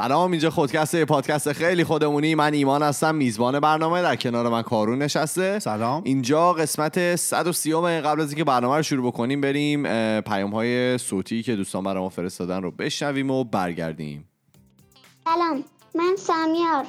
[0.00, 2.34] سلام اینجا خودکسته پادکست خیلی خودمونی.
[2.34, 5.58] من ایمان هستم میزبان برنامه در کنار من کارون نشسته.
[5.58, 6.02] سلام.
[6.04, 9.82] اینجا قسمت 130 قبل از اینکه برنامه رو شروع بکنیم بریم
[10.20, 14.28] پیام های صوتی که دوستان برای ما فرستادن رو بشنویم و برگردیم.
[15.24, 16.84] سلام من سامیار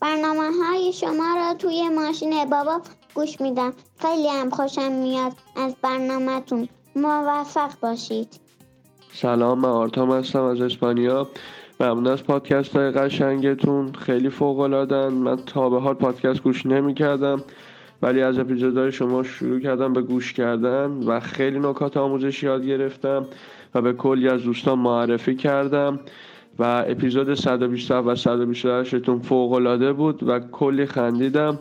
[0.00, 2.80] برنامه های شما را توی ماشین بابا
[3.14, 3.72] گوش میدم.
[3.98, 6.68] خیلی هم خوشم میاد از برنامهتون.
[6.96, 8.40] موفق باشید.
[9.12, 11.28] سلام من آرتام هستم از اسپانیا.
[11.80, 13.92] ممنون از پادکست های قشنگتون.
[13.92, 17.42] خیلی فوق العادن من تا به حال پادکست گوش نمی کردم
[18.02, 23.26] ولی از اپیزودهای شما شروع کردم به گوش کردن و خیلی نکات آموزشی یاد گرفتم
[23.74, 26.00] و به کلی از دوستان معرفی کردم
[26.58, 31.58] و اپیزود 127 و 128 تون فوق العاده بود و کلی خندیدم.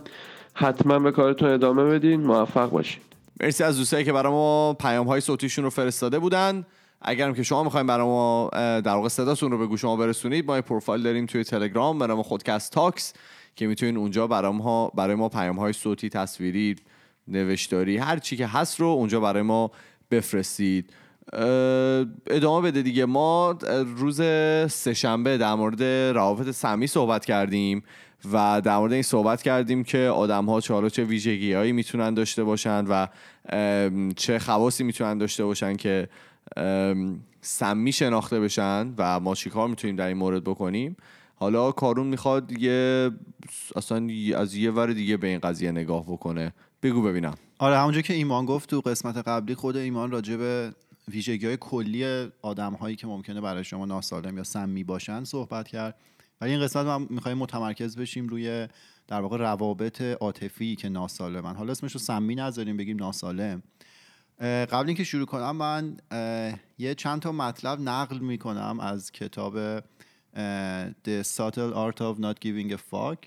[0.54, 2.22] حتما به کارتون ادامه بدین.
[2.22, 3.02] موفق باشین.
[3.42, 6.66] مرسی از دوستایی که برای ما پیام های صوتیشون رو فرستاده بودن.
[7.04, 10.62] اگرم که شما می‌خوایم برای ما در واقع صداتون رو به گوش ما برسونید ما
[10.62, 13.14] پروفایل داریم توی تلگرام برای ما خودکست تاکس
[13.56, 16.76] که می‌تونید اونجا برای ما برای ما پیام های صوتی تصویری
[17.28, 19.72] نوشتاری هر چی که هست رو اونجا برای ما
[20.12, 20.94] بفرستید.
[22.28, 23.06] ادامه بده دیگه.
[23.06, 23.58] ما
[23.98, 24.22] روز
[24.72, 25.84] سهشنبه در مورد
[26.16, 27.84] روابط سمی صحبت کردیم
[28.34, 32.44] و در مورد این صحبت کردیم که آدم ها چه چه ویژگی هایی می‌تونن داشته
[32.44, 33.08] باشن و
[34.16, 36.10] چه خواصی می‌تونن داشته باشن که
[37.42, 40.98] سمی شناخته بشن و ما چیکار می‌تونیم در این مورد بکنیم؟
[41.36, 43.12] حالا کارون می‌خواد یه
[43.76, 46.54] اصلا از یه ور دیگه به این قضیه نگاه بکنه.
[46.84, 47.34] بگو ببینم.
[47.60, 50.74] آره همونجا که ایمان گفت تو قسمت قبلی خود ایمان راجع به
[51.08, 55.96] ویژگی های کلی آدم هایی که ممکنه برای شما ناسالم یا سمی باشن صحبت کرد.
[56.42, 58.68] ولی این قسمت ما می‌خوایم متمرکز بشیم روی
[59.08, 61.56] در واقع روابط عاطفی که ناسالمن.
[61.56, 63.64] حالا اسمش رو سمی نذاریم بگیم ناسالم.
[64.44, 65.98] قبل اینکه شروع کنم من
[66.78, 69.80] یه چند تا مطلب نقل می‌کنم از کتاب
[71.06, 73.18] The Subtle Art of Not Giving a Fuck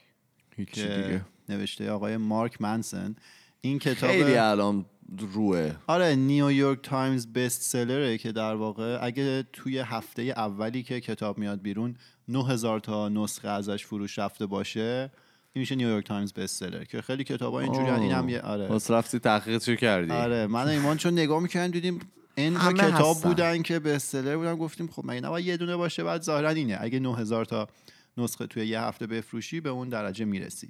[0.57, 1.25] که دیگه.
[1.49, 3.17] نوشته آقای مارک منسن.
[3.61, 4.87] این کتاب خیلی الان
[5.19, 5.73] روه.
[5.87, 11.01] آره New York Times best seller ـه که در واقع اگه توی هفته اولی که
[11.01, 11.97] کتاب میاد بیرون
[12.29, 15.11] 9000 تا نسخه ازش فروش رفته باشه.
[15.57, 18.69] این میشه New York Times best seller که خیلی کتابا اینجوری این هم یه آره.
[18.69, 21.99] پس رفتی تحقیقش کردی؟ آره من ایمان چون نگاه می‌کردیم دیدیم
[22.35, 26.49] این کتاب بودن که بستسلر بودن گفتیم خب مگه نباید یه دونه باشه؟ بعد ظاهرا
[26.49, 27.69] اینه اگه 9000 تا
[28.17, 30.69] نسخه توی یه هفته بفروشی به اون درجه می‌رسی.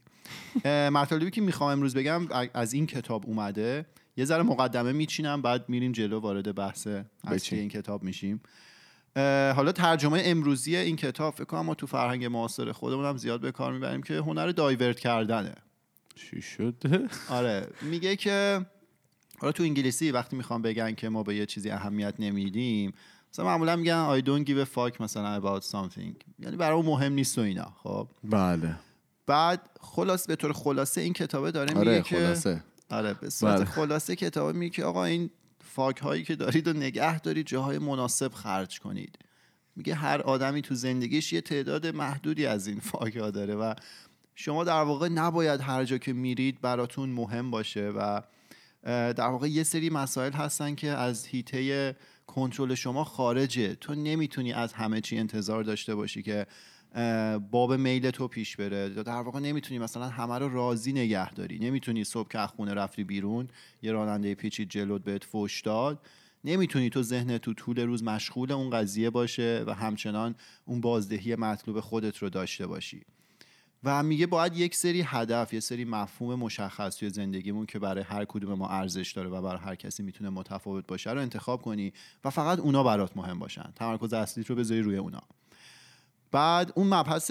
[0.65, 3.87] مطلبی که می‌خوام امروز بگم از این کتاب اومده.
[4.17, 6.89] یه ذره مقدمه میچینم بعد میریم جلو وارد بحث
[7.25, 8.41] اصلی این کتاب میشیم.
[9.57, 13.53] حالا ترجمه امروزی این کتاب فکر کنم ما تو فرهنگ معاصر خودمون هم زیاد به
[13.53, 15.55] کار می‌بریم که هنر دایورت کردنه.
[16.15, 18.67] چی شده آره میگه که
[19.39, 22.93] حالا تو انگلیسی وقتی می‌خوام بگن که ما به یه چیزی اهمیت نمیدیم
[23.33, 26.15] مثلا معمولا میگن I don't give a fuck مثلا about something.
[26.39, 28.09] یعنی برای مهم نیست و اینا خب.
[28.25, 28.77] بله.
[29.27, 32.55] بعد خلاص به طور خلاصه این کتابه داره آره میگه خلاصه.
[32.89, 33.65] که آره به صورت بله.
[33.65, 35.31] خلاصه کتابه میگه که آقا این
[35.77, 39.19] فاک هایی که دارید و نگه دارید جاهای مناسب خرج کنید.
[39.77, 43.75] میگه هر آدمی تو زندگیش یه تعداد محدودی از این فاک ها داره و
[44.35, 48.23] شما در واقع نباید هر جا که میرید براتون مهم باشه و
[49.13, 53.75] در واقع یه سری مسائل هستن که از هیته کنترل شما خارجه.
[53.75, 56.47] تو نمی‌تونی از همه چی انتظار داشته باشی که
[57.51, 58.89] باب میل تو پیش بره.
[58.89, 61.59] در واقع نمی‌تونی مثلا همه رو راضی نگه داری.
[61.59, 63.49] نمی‌تونی صبح که خونه رفتی بیرون
[63.83, 66.01] یه راننده پیچید جلوت بهت فوش داد.
[66.45, 70.35] نمی‌تونی تو ذهن تو طول روز مشغول اون قضیه باشه و همچنان
[70.65, 73.03] اون بازدهی مطلوب خودت رو داشته باشی.
[73.85, 78.25] و میگه باید یک سری هدف یه سری مفهوم مشخص توی زندگیمون که برای هر
[78.25, 81.93] کدوم ما ارزش داره و برای هر کسی می‌تونه متفاوت باشه رو انتخاب کنی
[82.25, 83.73] و فقط اونا برات مهم باشن.
[83.75, 85.23] تمرکز اصلیت رو بذاری روی اونا.
[86.33, 87.31] بعد اون مبحث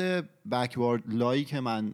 [0.52, 1.94] بکوارد لایی که من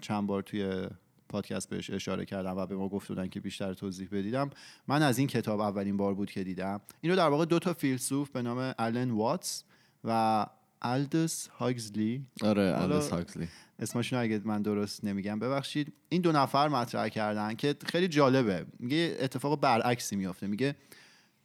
[0.00, 0.86] چند بار توی
[1.28, 4.50] پادکست بهش اشاره کردم و به ما گفت بودن که بیشتر توضیح بدیدم
[4.88, 6.80] من از این کتاب اولین بار بود که دیدم.
[7.00, 9.64] این رو در واقع دو تا فیلسوف به نام آلن واتس
[10.04, 10.46] و
[10.82, 12.26] الدس هاگزلی.
[12.42, 13.48] آره الدس هاگزلی.
[13.78, 15.92] اسمشون اگه من درست نمیگم ببخشید.
[16.08, 18.66] این دو نفر مطرح کردن که خیلی جالبه.
[18.78, 20.46] میگه اتفاق برعکسی میافته.
[20.46, 20.76] میگه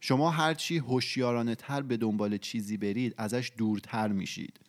[0.00, 4.60] شما هرچی هوشیارانه تر به دنبال چیزی برید ازش دورتر میشید.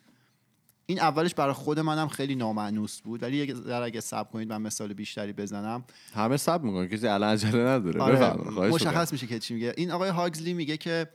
[0.86, 4.92] این اولش برای خود منم خیلی نامعنوس بود ولی ذره اگه سب کنید من مثال
[4.92, 5.84] بیشتری بزنم.
[6.14, 8.00] همه سب می‌کنن کسی الان عجله نداره.
[8.00, 8.36] آره
[8.68, 9.74] مشخص میشه که چی میگه.
[9.76, 11.08] این آقای هاکسلی میگه که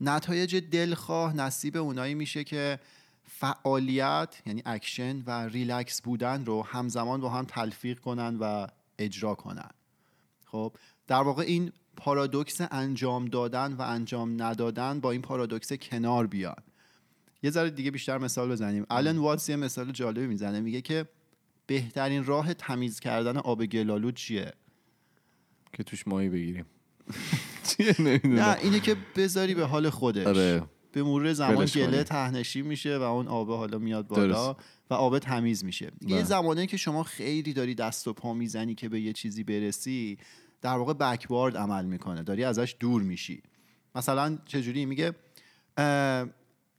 [0.00, 2.78] نتایج دلخواه نصیب اونایی میشه که
[3.22, 8.66] فعالیت یعنی اکشن و ریلکس بودن رو همزمان با هم تلفیق کنن و
[8.98, 9.70] اجرا کنن.
[10.44, 10.76] خب
[11.06, 16.62] در واقع این پارادوکس انجام دادن و انجام ندادن با این پارادوکس کنار بیان.
[17.44, 18.86] یه ذره دیگه بیشتر مثال بزنیم.
[18.90, 20.60] الان واتس یه مثال جالبی می‌زنه.
[20.60, 21.08] میگه که
[21.66, 24.52] بهترین راه تمیز کردن آب گل‌آلود چیه؟
[25.72, 26.64] که توش ماهی بگیریم.
[28.24, 30.26] نه اینه که بذاری به حال خودش.
[30.26, 30.62] آره.
[30.92, 32.04] به مرور زمان گله.
[32.04, 34.60] تهنشی میشه و اون آب حالا میاد بالا درست.
[34.90, 35.84] و آب تمیز میشه.
[35.84, 36.24] یه بله.
[36.24, 40.18] زمانه که شما خیلی داری دست و پا می‌زنی که به یه چیزی برسی
[40.62, 42.22] در واقع بکوارد عمل می‌کنه.
[42.22, 43.42] داری ازش دور میشی.
[43.94, 45.14] مثلا چجوری؟ میگه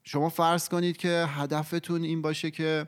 [0.06, 2.88] شما فرض کنید که هدفتون این باشه که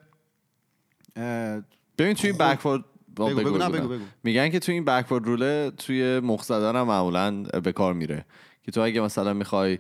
[1.98, 2.52] ببین توی این خب.
[2.52, 2.84] بکورد
[3.18, 7.44] بگو بگو بگو بگو میگن که توی این بکورد روله توی مخ زدن هم معمولا
[7.44, 8.26] به کار میره
[8.64, 9.80] که تو اگه مثلا می‌خوای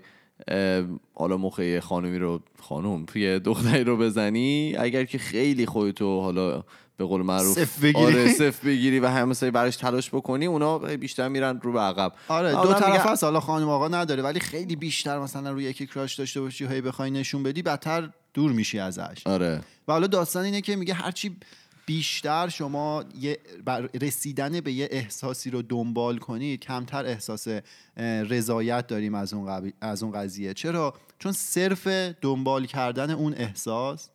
[1.13, 6.63] حالا مخ یه خانومی رو خانوم یه دختری رو بزنی اگر که خیلی خودتو حالا
[6.97, 7.59] به قول معروف.
[7.63, 8.05] صفر بگیری.
[8.05, 12.13] آره صفر بگیری و همه سری براش تلاش بکنی اونا بیشتر میرن رو به عقب.
[12.27, 16.15] آره دو طرف هست حالا خانم آقا نداره ولی خیلی بیشتر مثلا روی یکی کراش
[16.15, 19.21] داشته باشی هی بخوای نشون بدی بدتر دور میشی ازش.
[19.27, 19.61] آره.
[19.87, 21.37] و حالا داستان اینه که میگه هرچی
[21.85, 27.47] بیشتر شما یه بر رسیدن به یه احساسی رو دنبال کنید کمتر احساس
[28.29, 30.53] رضایت داریم از اون, قبی- از اون قضیه.
[30.53, 31.87] چرا؟ چون صرف
[32.21, 34.09] دنبال کردن اون احساس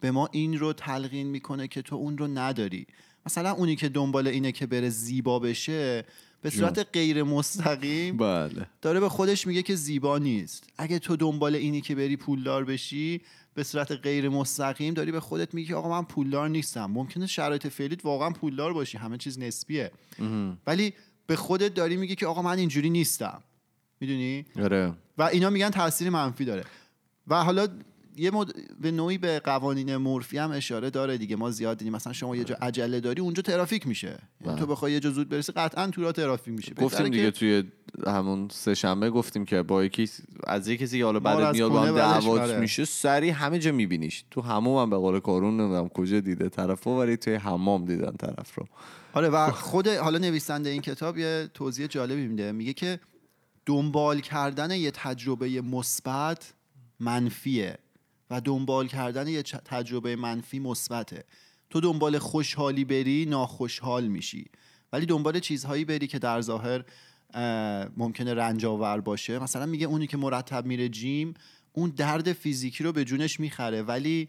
[0.00, 2.86] به ما این رو تلقین می‌کنه که تو اون رو نداری.
[3.26, 6.04] مثلا اونی که دنبال اینه که بره زیبا بشه
[6.42, 8.66] به صورت غیر مستقیم بله.
[8.82, 10.64] داره به خودش میگه که زیبا نیست.
[10.78, 13.20] اگه تو دنبال اینی که بری پولدار بشی
[13.54, 16.84] به صورت غیر مستقیم داری به خودت میگی که آقا من پولدار نیستم.
[16.84, 18.98] ممکنه شرایط فعلیت واقعا پولدار باشی.
[18.98, 19.90] همه چیز نسبیه.
[20.66, 20.92] ولی
[21.26, 23.42] به خودت داری میگی که آقا من اینجوری نیستم.
[24.00, 24.92] می‌دونی؟ آره.
[25.18, 26.64] و اینا میگن تاثیر منفی داره.
[27.26, 27.68] و حالا
[28.18, 28.52] یه مد...
[28.80, 31.36] به نوعی به قوانین مورفی هم اشاره داره دیگه.
[31.36, 31.92] ما زیاد دیدیم.
[31.92, 34.18] مثلا شما یه جا عجله داری اونجا ترافیک میشه.
[34.46, 36.74] یعنی تو بخوای یه جا زود برسی قطعا تو را ترافیک میشه.
[36.74, 37.64] گفتیم دیگه که توی
[38.06, 40.10] همون سه شنبه گفتیم که با یکی
[40.46, 42.54] از یه کسی که حالا بعد میاد با هم دعوات.
[42.54, 44.24] میشه سری همه جا میبینیش.
[44.30, 48.12] تو حمام هم به قول کارون نمی‌دونم کجا دیده طرف رو ولی توی حمام دیدن
[48.12, 48.66] طرف رو.
[49.12, 52.52] آره و خود حالا نویسنده این کتاب یه توضیح جالبی میده.
[52.52, 53.00] میگه که
[53.66, 56.52] دنبال کردن یه تجربه مثبت
[57.00, 57.78] منفیه.
[58.30, 61.24] و دنبال کردن یه تجربه منفی مثبته.
[61.70, 64.44] تو دنبال خوشحالی بری ناخوشحال میشی.
[64.92, 66.84] ولی دنبال چیزهایی بری که در ظاهر
[67.34, 69.38] اه، ممکنه رنج آور باشه.
[69.38, 71.34] مثلا میگه اونی که مرتب میره gym
[71.72, 73.82] اون درد فیزیکی رو به جونش می‌خره.
[73.82, 74.28] ولی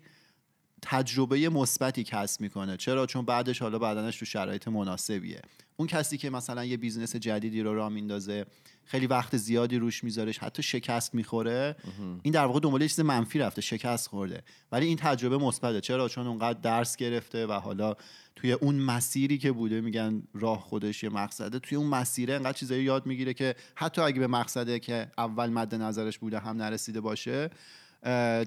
[0.82, 2.78] تجربه مثبتی کسب می‌کنه.
[2.78, 5.42] چرا؟ چون بعدش حالا بدنش تو شرایط مناسبیه.
[5.78, 8.46] اون کسی که مثلا یه business جدیدی رو راه میندازه
[8.86, 11.76] خیلی وقت زیادی روش میذارش حتی شکست می‌خوره
[12.24, 14.44] این در واقع دنبال چیز منفی رفته شکست خورده.
[14.72, 15.82] ولی این تجربه مثبته.
[15.82, 17.96] چرا؟ چون اونقدر درس گرفته و حالا
[18.36, 22.84] توی اون مسیری که بوده میگن راه خودش یه مقصده توی اون مسیره انقدر چیزایی
[22.84, 27.50] یاد می‌گیره که حتی اگه به مقصده که اول مد نظرش بوده هم نرسیده باشه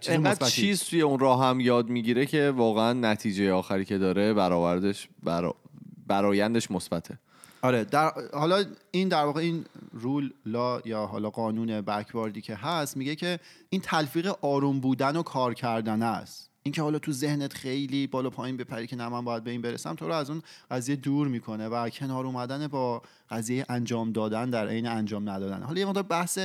[0.01, 4.35] چیز انقدر چیز توی اون راه هم یاد می‌گیره که واقعا نتیجه آخری که داره
[4.35, 5.55] برآوردش برا...
[6.07, 7.19] برایندش مثبته.
[7.63, 12.97] آره در حالا این در واقع این رول لا یا حالا قانون بکواردی که هست
[12.97, 13.39] میگه که
[13.69, 16.51] این تلفیق آروم بودن و کار کردن است.
[16.63, 19.95] اینکه حالا تو ذهنت خیلی بالا پایین بپری که نه من باید به این برسم
[19.95, 24.69] تو رو از اون قضیه دور می‌کنه و کنار اومدن با قضیه انجام دادن در
[24.69, 25.63] عین انجام ندادن.
[25.63, 26.39] حالا یه مقدار بحث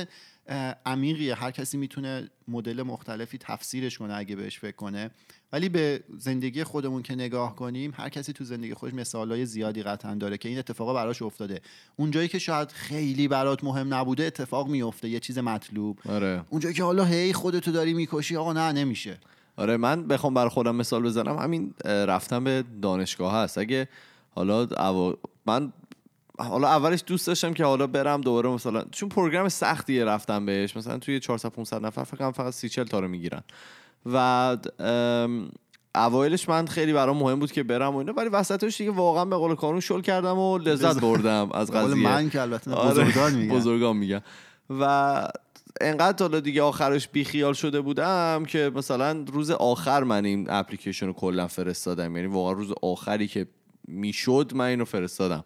[0.86, 1.34] عمیقیه.
[1.34, 5.10] هر کسی می‌تونه مدل مختلفی تفسیرش کنه اگه بهش فکر کنه.
[5.52, 10.14] ولی به زندگی خودمون که نگاه کنیم هر کسی تو زندگی خودش مثالای زیادی قطعا
[10.14, 11.60] داره که این اتفاقا براش افتاده.
[11.96, 15.98] اونجایی که شاید خیلی برات مهم نبوده اتفاق میفته یه چیز مطلوب.
[16.08, 16.44] آره.
[16.50, 19.18] اونجایی که حالا هی خودتو داری می‌کشی آقا نه نمیشه.
[19.56, 21.38] آره من بخوام بر خودم مثال بزنم.
[21.38, 23.58] همین اه، رفتن به دانشگاه هست.
[23.58, 23.88] اگه
[24.30, 25.72] حالا اوا- من
[26.38, 30.76] حالا اولش دوست داشتم که حالا برم دوباره مثلا چون پروگرام سختیه رفتم بهش.
[30.76, 33.42] مثلا توی 400 500 نفر فکر کنم فقط 30 40 تا رو می‌گیرن.
[34.06, 34.56] و
[35.94, 39.36] اوایلش من خیلی برام مهم بود که برم و اینا ولی وسطش دیگه واقعا به
[39.36, 41.94] قول کارون شل کردم و لذت بردم از قضیه.
[41.94, 43.54] من که البته آره، بزرگان میگن.
[43.54, 44.20] بزرگان میگن.
[44.70, 45.28] و
[45.80, 51.12] انقدر حالا دیگه آخرش بیخیال شده بودم که مثلا روز آخر من این اپلیکیشن رو
[51.12, 52.16] کلا فرستادم.
[52.16, 53.46] یعنی واقعا روز آخری که
[53.88, 55.44] می‌شد من اینو فرستادم.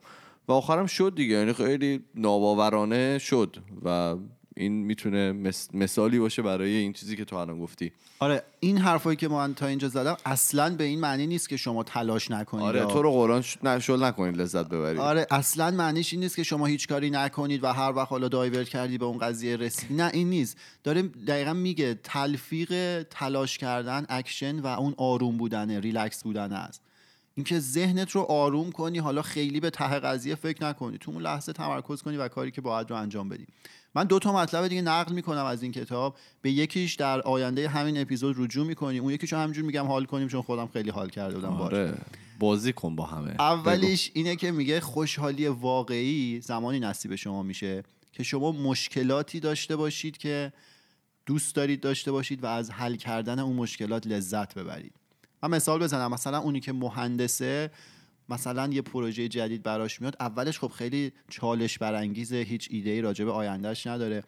[0.49, 1.35] و آخرم شد دیگه.
[1.35, 4.17] یعنی خیلی ناباورانه شد و
[4.57, 5.33] این می‌تونه
[5.75, 7.93] مثالی باشه برای این چیزی که تو الان گفتی.
[8.19, 11.83] آره این حرفایی که من تا اینجا زدم اصلا به این معنی نیست که شما
[11.83, 12.65] تلاش نکنید.
[12.65, 13.59] آره تو رو قرآن ش...
[13.63, 15.01] نه شل نکنید لذت ببرید.
[15.01, 18.69] آره اصلا معنیش این نیست که شما هیچ کاری نکنید و هر وقت حالا divert
[18.69, 20.57] کردی به اون قضیه رسید نه این نیست.
[20.85, 26.83] داره دقیقا میگه تلفیق تلاش کردن اکشن و اون آروم بودنه ریلکس بودن است.
[27.35, 30.99] اینکه ذهنت رو آروم کنی حالا خیلی به ته قضیه فکر نکنی.
[30.99, 33.47] تو اون لحظه تمرکز کنی و کاری که باید رو انجام بدی.
[33.95, 36.17] من دو تا مطلب دیگه نقل می‌کنم از این کتاب.
[36.43, 40.43] به یکیش در آینده همین اپیزود رجوع می‌کنیم اون یکیشو همینجور میگم حال کنیم چون
[40.43, 41.99] خودم خیلی حال کرده بودم باش آره.
[42.39, 43.31] بازی کن با همه.
[43.39, 50.19] اولیش اینه که میگه خوشحالی واقعی زمانی نصیب شما میشه که شما مشکلاتی داشته باشید
[50.19, 50.53] که
[51.27, 55.02] دوست دارید داشته باشید و از حل کردن اون مشکلات لذت ببرید.
[55.43, 56.11] من مثال بزنم.
[56.11, 57.71] مثلا اونی که مهندسه
[58.29, 63.25] مثلا یه پروژه جدید براش میاد اولش خب خیلی چالش برانگیزه هیچ ایده ای راجع
[63.25, 64.23] به آیندهش نداره.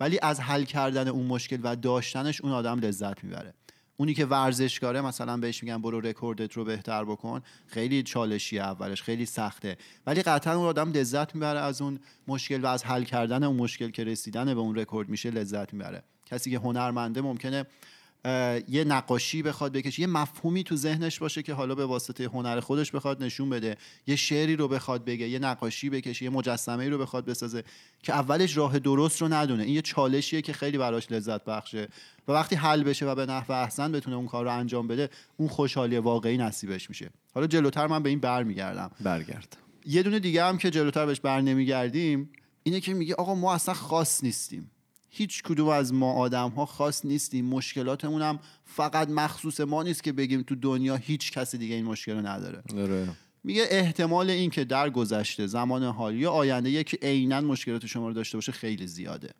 [0.00, 3.54] ولی از حل کردن اون مشکل و داشتنش اون آدم لذت می‌بره.
[3.96, 9.26] اونی که ورزشکاره مثلا بهش میگن برو رکوردت رو بهتر بکن خیلی چالشیه اولش خیلی
[9.26, 9.76] سخته.
[10.06, 13.90] ولی قطعا اون آدم لذت می‌بره از اون مشکل و از حل کردن اون مشکل
[13.90, 16.02] که رسیدن به اون رکورد میشه لذت می‌بره.
[16.26, 17.66] کسی که هنرمنده ممکنه
[18.68, 22.90] یه نقاشی بخواد بکشه یه مفهومی تو ذهنش باشه که حالا به واسطه هنر خودش
[22.90, 23.76] بخواد نشون بده.
[24.06, 27.64] یه شعری رو بخواد بگه یه نقاشی بکشه یه مجسمه رو بخواد بسازه
[28.02, 29.62] که اولش راه درست رو ندونه.
[29.62, 31.88] این یه چالشیه که خیلی براش لذت بخشه.
[32.28, 35.48] و وقتی حل بشه و به نحو احسن بتونه اون کار رو انجام بده اون
[35.48, 37.10] خوشحالی واقعی نصیبش میشه.
[37.34, 39.56] حالا جلوتر من به این برمیگردم برگرد.
[39.86, 42.30] یه دونه دیگه هم که جلوتر بهش بر نمیگردیم
[42.62, 44.70] اینه که میگه آقا ما اصلا خاص نیستیم.
[45.10, 50.12] هیچ کدوم از ما آدم ها خاص نیستیم مشکلاتمون هم فقط مخصوص ما نیست که
[50.12, 52.62] بگیم تو دنیا هیچ کس دیگه این مشکل رو نداره.
[52.78, 53.08] آره.
[53.44, 58.14] میگه احتمال این که در گذشته زمان حال یا آینده یکی عینا مشکلات شما رو
[58.14, 59.30] داشته باشه خیلی زیاده.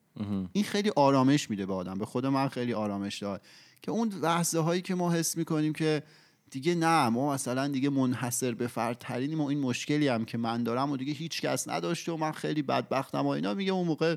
[0.53, 1.99] این خیلی آرامش میده به آدم.
[1.99, 3.43] به خود من خیلی آرامش داد.
[3.83, 6.03] که اون لحظه هایی که ما حس می‌کنیم که
[6.51, 10.91] دیگه نه ما مثلا دیگه منحصر به فردترینیم و این مشکلی هم که من دارم
[10.91, 14.17] و دیگه هیچ کس نداشته و من خیلی بدبختم و اینا میگه اون موقع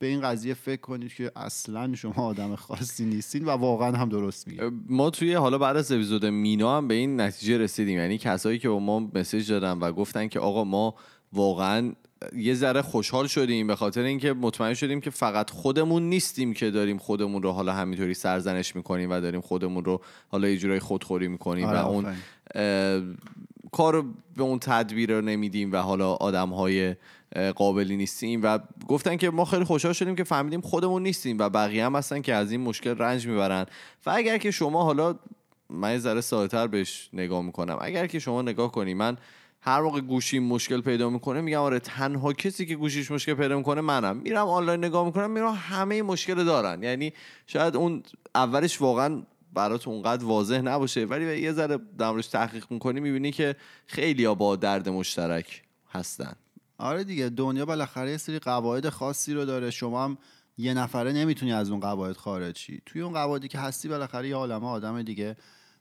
[0.00, 4.48] به این قضیه فکر کنید که اصلا شما آدم خاصی نیستین و واقعا هم درست
[4.48, 7.98] میگه ما توی حالا بعد از اپیزود مینا هم به این نتیجه رسیدیم.
[7.98, 10.94] یعنی کسایی که به ما مسیج دادن و گفتن که آقا ما
[11.32, 11.92] واقعا
[12.36, 16.98] یه ذره خوشحال شدیم به خاطر اینکه مطمئن شدیم که فقط خودمون نیستیم که داریم
[16.98, 21.66] خودمون رو حالا همینطوری سرزنش می‌کنیم و داریم خودمون رو حالا یه جورایی خودخوری می‌کنیم
[21.66, 22.16] آره، و اون
[23.72, 24.02] کار
[24.36, 26.96] به اون تدبیر رو نمیدیم و حالا آدم های
[27.54, 28.58] قابلی نیستیم و
[28.88, 32.34] گفتن که ما خیلی خوشحال شدیم که فهمیدیم خودمون نیستیم و بقیه هم هستن که
[32.34, 33.66] از این مشکل رنج می‌برن.
[34.06, 35.14] و اگر که شما حالا
[35.70, 37.78] من یه ذره ساده‌تر بهش نگاه می‌کنم.
[37.80, 39.16] اگر که شما نگاه کنی من
[39.60, 43.80] هر موقع گوشیم مشکل پیدا می‌کنه میگم آره تنها کسی که گوشیش مشکل پیدا می‌کنه
[43.80, 44.16] منم.
[44.16, 46.82] میرم آنلاین نگاه می‌کنم میرم همه مشکل دارن.
[46.82, 47.12] یعنی
[47.46, 48.02] شاید اون
[48.34, 49.22] اولش واقعا
[49.52, 51.04] برات اونقدر واضح نباشه.
[51.04, 56.32] ولی یه ذره در موردش تحقیق می‌کنی می‌بینی که خیلی با درد مشترک هستن.
[56.78, 59.70] آره دیگه دنیا بالاخره یه سری قواعد خاصی رو داره.
[59.70, 60.18] شما هم
[60.58, 64.36] یه نفره نمی‌تونی از اون قواعد خارج شی توی اون قواعدی که هستی بالاخره یه
[64.36, 65.36] عالمه آدم دیگه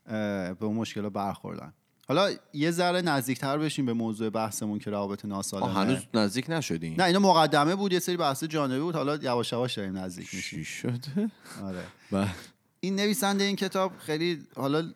[0.06, 1.74] به اون مشکل برخوردن.
[2.08, 6.96] حالا یه ذره نزدیکتر بشیم به موضوع بحثمون که روابط آه، ناسالمه هنوز نزدیک نشدیم.
[6.98, 8.96] نه اینا مقدمه بود یه سری بحث جانبی بود.
[8.96, 10.64] حالا یواش یواش داریم نزدیک میشیم.
[10.64, 11.32] شده؟
[11.64, 11.84] آره.
[12.12, 12.30] بله.
[12.80, 14.92] این نویسنده این کتاب خیلی حالا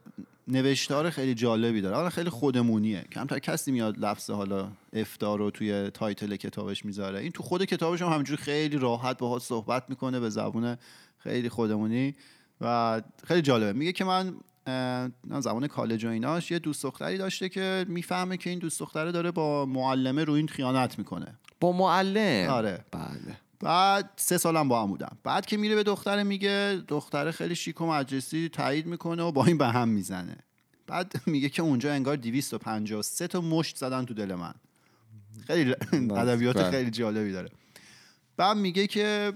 [0.48, 1.96] نوشتار خیلی جالبی داره.
[1.96, 3.06] حالا خیلی خودمونیه.
[3.12, 7.20] کمتر کسی میاد لفظ حالا افتار رو توی تایتل کتابش می‌ذاره.
[7.20, 10.78] این تو خود کتابش هم همینجوری خیلی راحت باهات صحبت می‌کنه به زبون
[11.18, 12.16] خیلی خودمونی
[12.62, 13.74] و خیلی جالبه.
[13.74, 14.36] میگه که من
[15.40, 19.32] زمان کالج و ایناش یه دوست دختری داشته که می‌فهمه که این دوست دختره داره
[19.32, 21.40] با معلمه رو این خیانت می‌کنه.
[21.60, 22.86] با معلم؟ آره.
[22.92, 23.38] بله.
[23.64, 25.18] بعد سه سالم با هم بودم.
[25.24, 29.46] بعد که میره به دختره میگه دختره خیلی شیک و مجلسی تایید می‌کنه و با
[29.46, 30.38] این به هم می‌زنه.
[30.88, 34.54] بعد میگه که اونجا انگار 253 تا مشت زدن تو دل من.
[35.48, 36.72] خیلی ادبیات بله.
[36.72, 37.50] خیلی جالبی داره.
[38.38, 39.34] بعد میگه که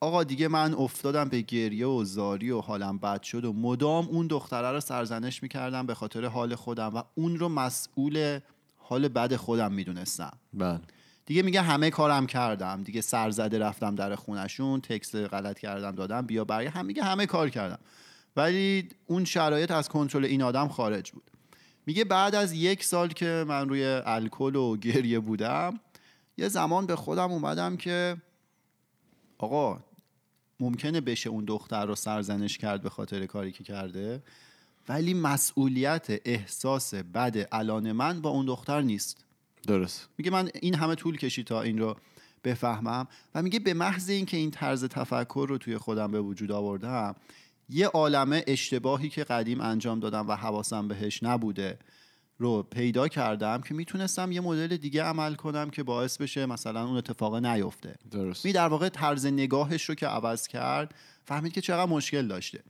[0.00, 4.26] آقا دیگه من افتادم به گریه و زاری و حالم بد شد و مدام اون
[4.26, 8.40] دختره رو سرزنش می‌کردم به خاطر حال خودم و اون رو مسئول
[8.76, 10.38] حال بد خودم می‌دونستم.
[10.54, 10.80] بله.
[11.28, 12.82] دیگه میگه همه کارم کردم.
[12.82, 17.50] دیگه سرزده رفتم در خونشون تکست غلط کردم دادم بیا برگه هم میگه همه کار
[17.50, 17.78] کردم.
[18.36, 21.30] ولی اون شرایط از کنترل این آدم خارج بود.
[21.86, 25.80] میگه بعد از یک سال که من روی الکل و گریه بودم
[26.38, 28.16] یه زمان به خودم اومدم که
[29.38, 29.84] آقا
[30.60, 34.22] ممکنه بشه اون دختر رو سرزنش کرد به خاطر کاری که کرده
[34.88, 39.27] ولی مسئولیت احساس بد الان من با اون دختر نیست.
[39.66, 40.08] درست.
[40.18, 41.96] میگه من این همه طول کشید تا این رو
[42.44, 47.14] بفهمم و میگه به محض اینکه این طرز تفکر رو توی خودم به وجود آوردم
[47.68, 51.78] یه عالمه اشتباهی که قدیم انجام دادم و حواسم بهش نبوده
[52.38, 56.96] رو پیدا کردم که می‌تونستم یه مدل دیگه عمل کنم که باعث بشه مثلا اون
[56.96, 57.94] اتفاق نیفته.
[58.10, 58.44] درست.
[58.44, 62.62] می در واقع طرز نگاهش رو که عوض کرد فهمید که چقدر مشکل داشته.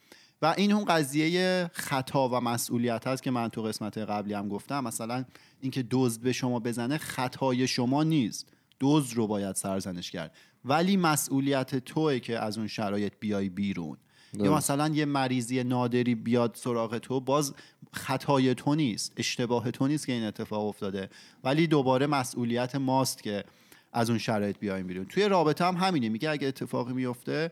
[0.43, 4.85] و این اون قضیه خطا و مسئولیت هست که من تو قسمت قبلی هم گفتم.
[4.85, 5.25] مثلا
[5.61, 8.47] اینکه دزد به شما بزنه خطای شما نیست.
[8.81, 10.37] دزد رو باید سرزنش کرد.
[10.65, 13.97] ولی مسئولیت توه که از اون شرایط بیای بیرون.
[14.35, 14.55] یا.
[14.55, 17.55] مثلا یه مریضی نادری بیاد سراغ تو باز
[17.93, 19.13] خطای تو نیست.
[19.17, 21.11] اشتباه تو نیست که این اتفاق افتاده.
[21.45, 23.45] ولی دوباره مسئولیت ماست که
[23.93, 25.05] از اون شرایط بیایم بیرون.
[25.05, 26.09] توی رابطه هم همینه.
[26.09, 27.51] میگه اگه اتفاقی میفته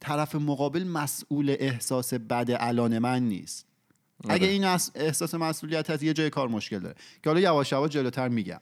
[0.00, 3.66] طرف مقابل مسئول احساس بد الان من نیست.
[4.28, 6.94] اگه این اس- احساس مسئولیت هست یه جای کار مشکل داره.
[7.22, 8.60] که حالا یواش یواش جلوتر میگم.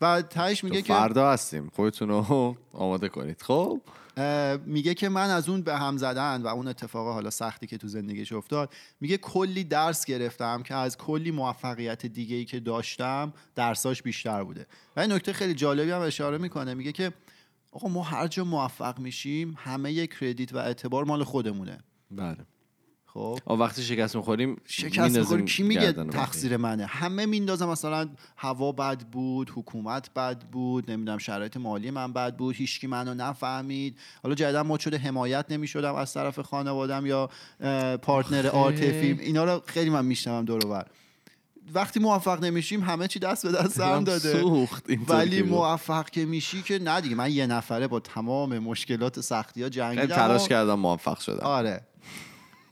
[0.00, 1.70] و تهش میگه که فردا هستیم.
[1.76, 3.42] خودتون رو آماده کنید.
[3.42, 3.80] خب؟
[4.66, 7.88] میگه که من از اون به هم زدن و اون اتفاق حالا سختی که تو
[7.88, 14.02] زندگیش افتاد میگه کلی درس گرفتم که از کلی موفقیت دیگه ای که داشتم درساش
[14.02, 14.66] بیشتر بوده.
[14.96, 16.74] و این نکته خیلی جالبی هم اشاره می‌کنه.
[16.74, 17.12] میگه که
[17.72, 21.78] آقا ما هر جا موفق میشیم همه کردیت و اعتبار مال خودمونه.
[22.10, 22.36] بله.
[23.06, 23.38] خب.
[23.46, 25.92] وقتی شکست می‌خوریم شکست می‌خوری کی میگه.
[25.92, 32.12] تقصیر منه؟ همه میندازم مثلا هوا بد بود حکومت بد بود نمی‌دونم شرایط مالی من
[32.12, 33.98] بد بود هیچکی منو نفهمید.
[34.22, 37.30] حالا جدیدا مد شده حمایت نمی‌شدم از طرف خانوادم یا
[38.02, 38.58] پارتنر آخه.
[38.58, 39.18] عاطفیم.
[39.18, 40.86] اینا رو خیلی من میشنوم دور و بر.
[41.74, 44.42] وقتی موفق نمیشیم همه چی دست به دست هم داده.
[45.08, 45.42] ولی.
[45.42, 50.06] موفق که میشی که نه دیگه من یه نفره با تمام مشکلات سختی ها جنگیدم
[50.06, 51.46] تلاش و- کردم موفق شدم.
[51.46, 51.80] آره.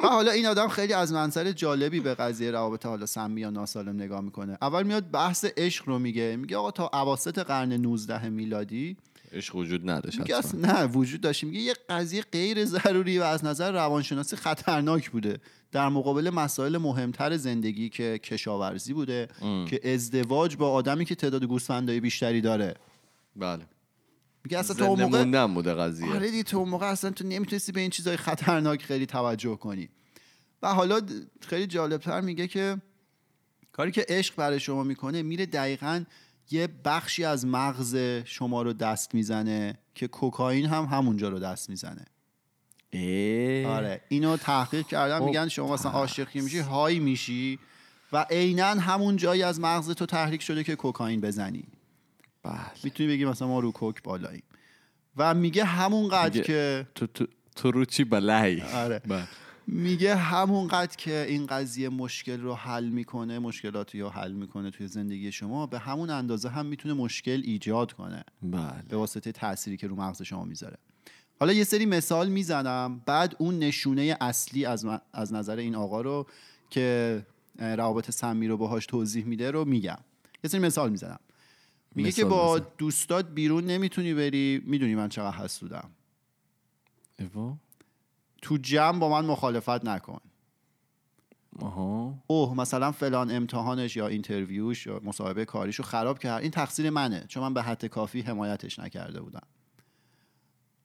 [0.02, 3.96] و حالا این آدم خیلی از منظر جالبی به قضیه روابط حالا سمی یا ناسالم
[3.96, 4.58] نگاه می‌کنه.
[4.62, 6.36] اول میاد بحث عشق رو میگه.
[6.36, 8.96] میگه آقا تا اواسط قرن 19 میلادی
[9.32, 10.60] عشق وجود نداشت میگه اصلا.
[10.60, 11.44] نه وجود داشت.
[11.44, 15.38] میگه یه قضیه غیر ضروری و از نظر روانشناسی خطرناک بوده.
[15.72, 22.00] در مقابل مسائل مهمتر زندگی که کشاورزی بوده که ازدواج با آدمی که تعداد گوسفندای
[22.00, 22.74] بیشتری داره.
[23.36, 23.66] بله.
[24.44, 26.14] میگه اصلا تو اون موقع بوده قضیه.
[26.14, 29.88] آره دیگه تو اون موقع اصلا تو نمی‌تونستی به این چیزای خطرناک خیلی توجه کنی.
[30.62, 31.00] و حالا
[31.40, 32.76] خیلی جالبتر میگه که
[33.72, 36.04] کاری که عشق برای شما می‌کنه میره دقیقا
[36.50, 42.04] یه بخشی از مغز شما رو دست می‌زنه که کوکائین هم همونجا رو دست می‌زنه
[42.92, 43.76] اه.
[43.76, 45.92] آره اینو تحقیق کردن خب، میگن شما مثلا.
[45.92, 47.58] عاشقی میشی های میشی
[48.12, 51.64] و عینا همون جایی از مغز تو تحریک شده که کوکائین بزنی
[52.42, 54.42] بله می‌تونی بگی مثلا ما رو کوک بالاییم
[55.16, 58.98] و میگه همونقدر میگه- که تو تو تو رو چی بلعی آره.
[58.98, 59.28] بله.
[59.70, 65.32] میگه همونقدر که این قضیه مشکل رو حل می‌کنه مشکلات رو حل می‌کنه توی زندگی
[65.32, 68.24] شما به همون اندازه هم می‌تونه مشکل ایجاد کنه.
[68.42, 68.82] بله.
[68.88, 70.76] به واسطه تأثیری که رو مغز شما می‌ذاره.
[71.40, 73.02] حالا یه سری مثال می‌زنم.
[73.06, 76.26] بعد اون نشونه اصلی از, م- از نظر این آقا رو
[76.70, 77.26] که
[77.58, 79.98] روابط سمی رو باهاش توضیح میده رو میگم.
[80.44, 81.20] یه سری مثال می‌زنم.
[81.94, 82.58] میگه که با.
[82.58, 84.62] دوستات بیرون نمی‌تونی بری.
[84.66, 85.90] می‌دونی من چقدر حسودم
[87.18, 87.56] ایوا؟
[88.48, 90.20] تو جمع با من مخالفت نکن.
[91.60, 92.14] آها.
[92.26, 96.42] اوه مثلا فلان امتحانش یا اینترویوش یا مصاحبه کاریشو خراب کرد.
[96.42, 99.46] این تقصیر منه چون من به حد کافی حمایتش نکرده بودم.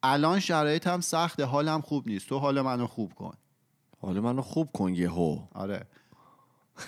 [0.04, 2.30] الان شرایطم سخته حالم خوب نیست.
[2.30, 3.34] تو حال منو خوب کن.
[4.00, 5.40] حالا منو خوب کن یهو.
[5.54, 5.88] آره.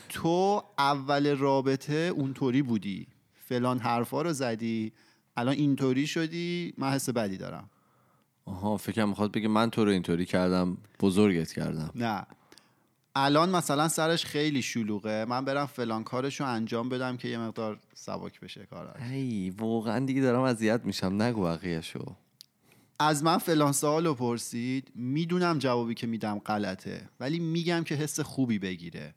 [0.10, 3.08] تو اول رابطه اونطوری بودی.
[3.34, 4.94] فلان حرفا رو زدی
[5.38, 7.70] الان اینطوری شدی من حس بدی دارم.
[8.46, 11.92] آها فکرم می‌خواد بگه من تو رو اینطوری کردم بزرگت کردم.
[11.96, 12.26] نه.
[13.16, 15.26] الان مثلا سرش خیلی شلوغه.
[15.26, 19.02] من برم فلان کارش رو انجام بدم که یه مقدار سبک بشه کارش.
[19.02, 21.22] ای واقعا دیگه دارم اذیت میشم.
[21.22, 22.16] نگو بقیه‌شو.
[23.00, 24.92] از من فلان سوال رو پرسید.
[24.96, 29.16] می‌دونم جوابی که میدم غلطه ولی میگم که حس خوبی بگیره.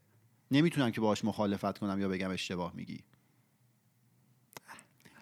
[0.50, 3.00] نمی‌تونم که باهاش مخالفت کنم یا بگم اشتباه میگی.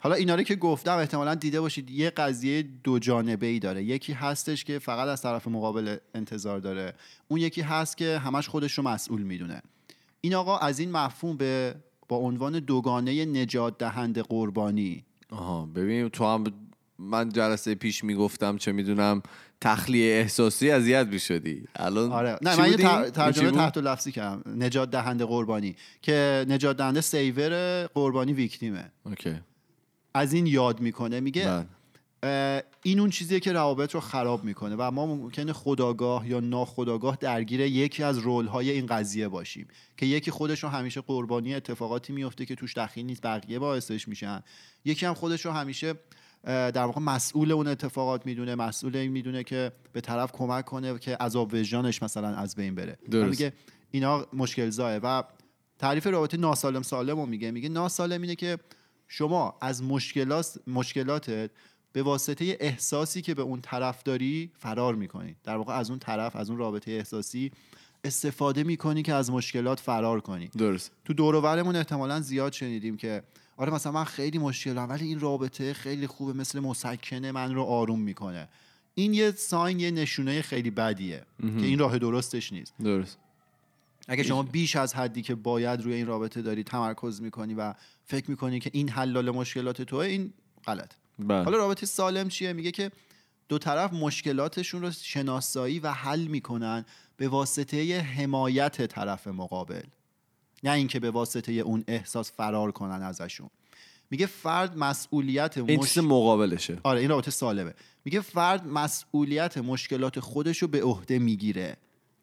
[0.07, 3.85] حالا اینا رو که گفتم احتمالا دیده باشید یه قضیه دو جانبه ای داره.
[3.85, 6.95] یکی هستش که فقط از طرف مقابل انتظار داره.
[7.29, 9.63] اون یکی هست که همش خودش رو مسئول می‌دونه.
[10.21, 11.75] این آقا از این مفهوم به
[12.09, 15.05] با عنوان دوگانه نجات دهنده قربانی.
[15.31, 16.45] آها ببین تو هم
[16.99, 19.23] من جلسه پیش می‌گفتم چه می‌دونم
[19.61, 21.65] تخلیه احساسی اذیت می‌شدی.
[21.77, 22.39] الان آره.
[22.43, 22.77] نه من یه
[23.11, 24.63] ترجمه؟ تحت لفظی کردم.
[24.65, 25.77] نجات دهنده قربانی.
[26.03, 28.91] که نجات دهنده سیور قربانی ویکتیمه.
[29.07, 29.35] اوکی.
[30.17, 31.21] از این یاد می‌کنه.
[31.21, 31.67] میگه
[32.23, 32.63] بله.
[32.83, 37.61] این اون چیزیه که روابط رو خراب می‌کنه و ما ممکنه خداگاه یا ناخداگاه درگیر
[37.61, 42.47] یکی از رول های این قضیه باشیم که یکی خودش رو همیشه قربانی اتفاقاتی میفته
[42.47, 44.43] که توش دخیل نیست بقیه باعثش میشن.
[44.85, 45.95] یکی هم خودش رو همیشه
[46.45, 51.17] در واقع مسئول اون اتفاقات می‌دونه مسئول این می‌دونه که به طرف کمک کنه که
[51.17, 52.99] عذاب وجدانش مثلا از بین بره.
[53.09, 53.53] میگه
[53.91, 55.23] اینا مشکل زاه و
[55.79, 57.51] تعریف رابطه ناسالم سالم رو میگه.
[57.51, 58.59] میگه ناسالم اینه که
[59.09, 61.51] شما از مشکلات مشکلاتت
[61.93, 65.37] به واسطه احساسی که به اون طرف داری فرار می‌کنی.
[65.45, 67.53] در واقع از اون طرف از اون رابطه احساسی
[68.05, 70.49] استفاده می‌کنی که از مشکلات فرار کنی.
[70.49, 70.93] درست.
[71.05, 73.23] تو دور و برمون احتمالا زیاد شنیدیم که
[73.57, 78.01] آره مثلا من خیلی مشکلم ولی این رابطه خیلی خوبه مثل مسکنه من رو آروم
[78.01, 78.49] می‌کنه.
[78.95, 82.75] این یه ساین یه نشونه خیلی بدیه که این راه درستش نیست.
[82.85, 83.19] درست.
[84.09, 87.75] اگه شما بیش از حدی که باید روی این رابطه داری تمرکز می‌کنی و
[88.07, 90.33] فکر می‌کنی که این حلال مشکلات توه این
[90.65, 90.93] غلط.
[91.19, 91.45] بله.
[91.45, 92.91] حالا رابطه سالم چیه؟ میگه که
[93.49, 96.85] دو طرف مشکلاتشون رو شناسایی و حل می‌کنن
[97.17, 99.83] به واسطه حمایت طرف مقابل.
[100.65, 103.51] نه اینکه به واسطه اون احساس فرار کنن ازشون.
[104.11, 106.79] میگه فرد مسئولیت این مش- مقابلشه.
[106.83, 107.75] آره این رابطه سالمه.
[108.05, 111.77] میگه فرد مسئولیت مشکلات خودش رو به عهده می‌گیره.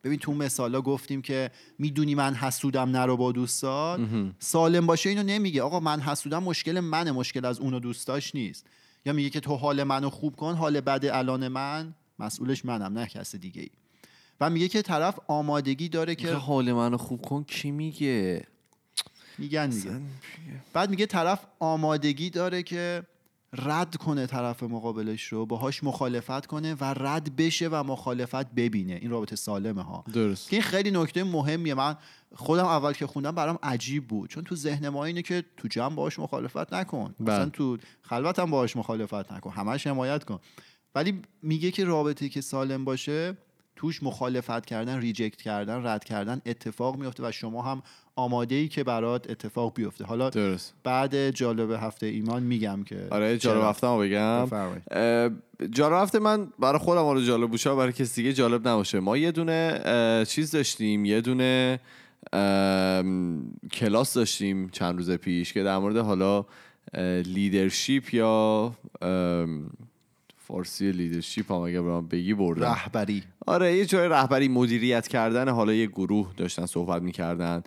[0.03, 4.01] ببین تو مثالا گفتیم که می‌دونی من حسودم نرو با دوستات
[4.39, 5.61] سالم باشه اینو نمیگه.
[5.61, 8.65] آقا من حسودم مشکل منه مشکل از اونو دوستاش نیست.
[9.05, 11.95] یا میگه که تو حال منو خوب کن حال بد الان من.
[12.19, 13.69] مسئولش منم نه کس دیگه ای
[14.41, 18.47] و میگه که طرف آمادگی داره که حال منو خوب کن کی میگه؟
[19.37, 20.01] میگن دیگه.
[20.73, 23.03] بعد میگه طرف آمادگی داره که
[23.53, 28.93] رد کنه طرف مقابلش رو باهاش مخالفت کنه و رد بشه و مخالفت ببینه.
[28.93, 30.03] این رابطه سالمه ها.
[30.13, 30.49] درست.
[30.49, 31.73] که این خیلی نکته مهمیه.
[31.73, 31.95] من
[32.35, 34.29] خودم اول که خوندم برام عجیب بود.
[34.29, 37.15] چون تو ذهن ما اینه که تو جمع باهاش مخالفت نکن.
[37.19, 37.35] بله.
[37.35, 39.51] مثلا تو خلوت هم باهاش مخالفت نکن.
[39.51, 40.39] همش حمایت کن.
[40.95, 43.37] ولی میگه که رابطه که سالم باشه
[43.83, 47.83] توش مخالفت کردن ریجکت کردن رد کردن اتفاق میفته و شما هم
[48.15, 50.05] آماده ای که برات اتفاق بیفته.
[50.05, 50.73] حالا درست.
[50.83, 53.63] بعد جالب هفته ایمان میگم که آره جالب.
[53.63, 54.49] هفتم رو بگم.
[55.71, 58.99] جالب هفته من برای خودم حالا جالب بوشه برای کسی دیگه جالب نباشه.
[58.99, 61.79] ما یه دونه چیز داشتیم یه دونه
[63.71, 66.45] کلاس داشتیم چند روز پیش که در مورد حالا
[67.25, 68.71] leadership یا
[70.47, 72.65] فارسی leadership هم اگه برام بگی بردم.
[72.65, 73.23] رهبری.
[73.47, 77.63] آره یه جای رهبری مدیریت کردن حالا یه گروه داشتن صحبت می‌کردن.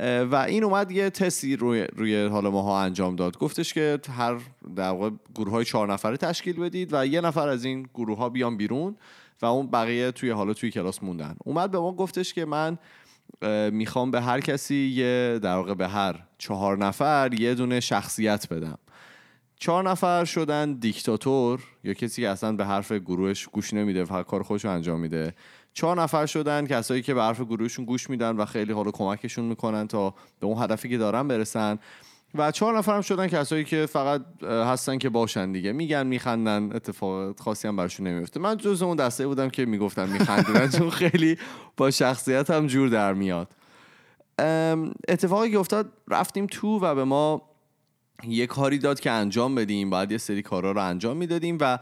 [0.00, 3.38] و این اومد یه تستی روی, روی حالا ماها انجام داد.
[3.38, 4.36] گفتش که هر
[4.76, 8.28] در واقع گروه های چهار نفره تشکیل بدید و یه نفر از این گروه ها
[8.28, 8.96] بیان بیرون
[9.42, 11.36] و اون بقیه توی حالا توی کلاس موندن.
[11.44, 12.78] اومد به ما گفتش که من
[13.70, 18.78] می‌خوام به هر کسی یه در واقع به هر چهار نفر یه دونه شخصیت بدم.
[19.62, 24.42] چهار نفر شدن دیکتاتور یا کسی که اصلا به حرف گروهش گوش نمیده فقط کار
[24.42, 25.34] خودش رو انجام میده.
[25.72, 29.88] چهار نفر شدن کسایی که به حرف گروهشون گوش میدن و خیلی حالا کمکشون می‌کنن
[29.88, 31.78] تا به اون هدفی که دارن برسن.
[32.34, 35.72] و چهار نفر هم شدن کسایی که فقط هستن که باشن دیگه.
[35.72, 38.40] میگن میخندن اتفاق خاصی هم برشون نمیفته.
[38.40, 41.38] من جز اون دسته بودم که می‌گفتم میخندیدن چون خیلی
[41.76, 43.48] با شخصیت هم جور در میاد.
[45.08, 47.49] اتفاقی که افتاد رفتیم تو و به ما
[48.28, 51.78] یه کاری داد که انجام بدیم باید یه سری کارا رو انجام می‌دادیم و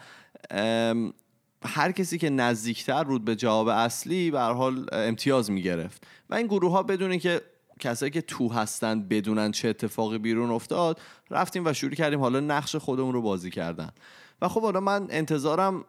[1.65, 6.07] هر کسی که نزدیکتر بود به جواب اصلی به حال امتیاز می‌گرفت.
[6.31, 7.41] و این گروه ها بدون که
[7.81, 12.77] کسایی که تو هستن بدونن چه اتفاقی بیرون افتاد رفتیم و شروع کردیم حالا نقش
[12.77, 13.91] خودمون رو بازی کردن.
[14.43, 15.85] و خب حالا من انتظارم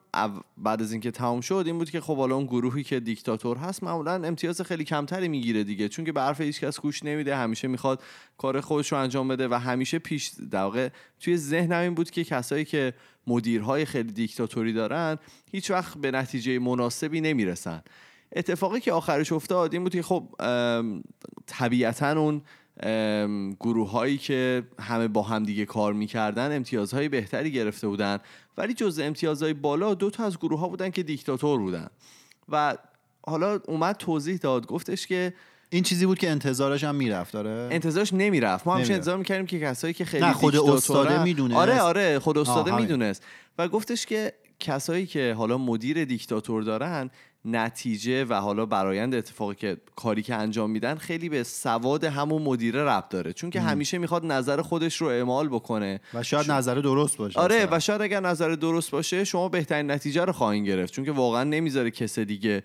[0.58, 3.84] بعد از اینکه تمام شد این بود که خب حالا اون گروهی که دیکتاتور هست
[3.84, 5.90] معمولا امتیاز خیلی کمتری می‌گیره دیگه.
[5.90, 8.04] چون که به حرف هیچ کس گوش نمیده همیشه می‌خواد
[8.38, 12.24] کار خودش رو انجام بده و همیشه پیش در واقع توی ذهنم این بود که
[12.24, 12.94] کسایی که
[13.28, 15.18] مدیرهای خیلی دیکتاتوری دارن
[15.52, 17.82] هیچ وقت به نتیجه مناسبی نمی‌رسن.
[18.36, 20.24] اتفاقی که آخرش افتاد این بود که خب
[21.48, 22.42] طبیعتا اون
[23.60, 28.20] گروه هایی که همه با هم دیگه کار می‌کردن امتیازهای بهتری گرفته بودن
[28.58, 31.88] ولی جز امتیازهای بالا دو تا از گروه ها بودن که دیکتاتور بودن
[32.50, 32.78] و
[33.28, 35.34] حالا اومد توضیح داد گفتش که
[35.70, 38.94] این چیزی بود که انتظارش هم می‌رفت داره انتظارش نمی‌رفت ما همیشه.
[38.94, 41.60] انتظار می‌کردیم که کسایی که خیلی نه، خود استاده می‌دونست.
[41.60, 42.76] آره آره خود استاده.
[42.76, 43.24] می‌دونست
[43.58, 47.10] و گفتش که کسایی که حالا مدیر دیکتاتور دارن
[47.46, 52.84] نتیجه و حالا برایند اتفاقی که کاری که انجام میدن خیلی به سواد همون مدیره
[52.84, 53.34] ربط داره.
[53.34, 56.00] چون که همیشه می‌خواد نظر خودش رو اعمال بکنه.
[56.14, 57.78] و شاید نظر درست باشه آره مثلا.
[57.78, 60.94] و شاید اگر نظر درست باشه شما بهترین نتیجه رو خواهید گرفت.
[60.94, 62.64] چون که واقعا نمی‌ذاره کس دیگه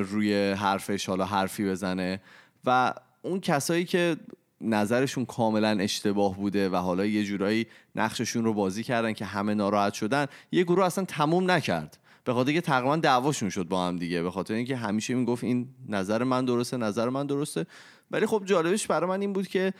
[0.00, 2.20] روی حرفش حالا حرفی بزنه.
[2.64, 4.16] و اون کسایی که
[4.64, 9.94] نظرشون کاملا اشتباه بوده و حالا یه جورایی نقششون رو بازی کردن که همه ناراحت
[9.94, 11.98] شدن یه گروه اصلا تموم نکرد.
[12.24, 14.22] به خاطر که تقریبا دعواشون شد با هم دیگه.
[14.22, 17.66] به خاطر اینکه همیشه می‌گفت این نظر من درسته نظر من درسته.
[18.10, 19.72] ولی خب جالبش برای من این بود که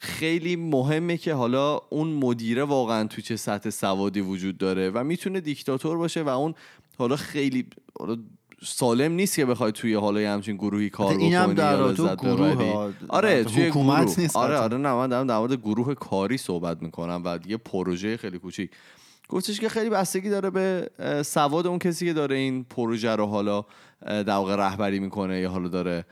[0.00, 5.40] خیلی مهمه که حالا اون مدیره واقعا تو چه سطح سوادی وجود داره و می‌تونه
[5.40, 6.54] دیکتاتور باشه و اون
[6.98, 7.66] حالا خیلی
[8.62, 12.52] سالم نیست که بخوای توی حالا همچین گروهی کار بکنی اینم در تو گروه.
[12.52, 12.92] ها.
[13.08, 14.20] آره توی حکومت گروه.
[14.20, 14.56] نیست آره.
[14.56, 18.70] آره نه من دارم در مورد گروه کاری صحبت می‌کنم و یه پروژه خیلی کوچیک
[19.28, 20.90] گفتش که خیلی بستگی داره به
[21.24, 23.64] سواد اون کسی که داره این پروژه رو حالا
[24.06, 26.04] در واقع رهبری می‌کنه یا حالا داره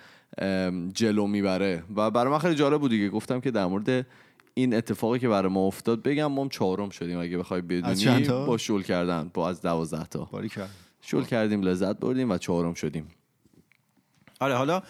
[0.92, 4.06] جلو می‌بره و برای من خیلی جالب بود دیگه گفتم که در مورد
[4.54, 8.58] این اتفاقی که برای ما افتاد بگم ما هم چهارم شدیم اگه بخوای بدونی؟ با
[8.58, 10.70] شول کردن با از دوازده تا باری کرد
[11.02, 13.08] شول کردیم لذت بردیم و چهارم شدیم.
[14.40, 14.82] آره حالا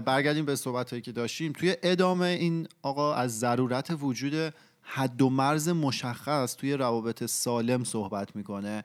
[0.00, 1.52] برگردیم به صحبت هایی که داشتیم.
[1.52, 8.36] توی ادامه این آقا از ضرورت وجود حد و مرز مشخص توی روابط سالم صحبت
[8.36, 8.84] می‌کنه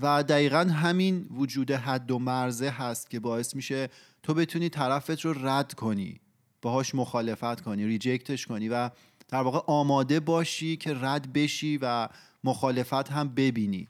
[0.00, 3.88] و دقیقا همین وجود حد و مرزه هست که باعث میشه
[4.22, 6.20] تو بتونی طرفت رو رد کنی
[6.62, 8.90] باهاش مخالفت کنی ریجکتش کنی و
[9.28, 12.08] در واقع آماده باشی که رد بشی و
[12.44, 13.88] مخالفت هم ببینی.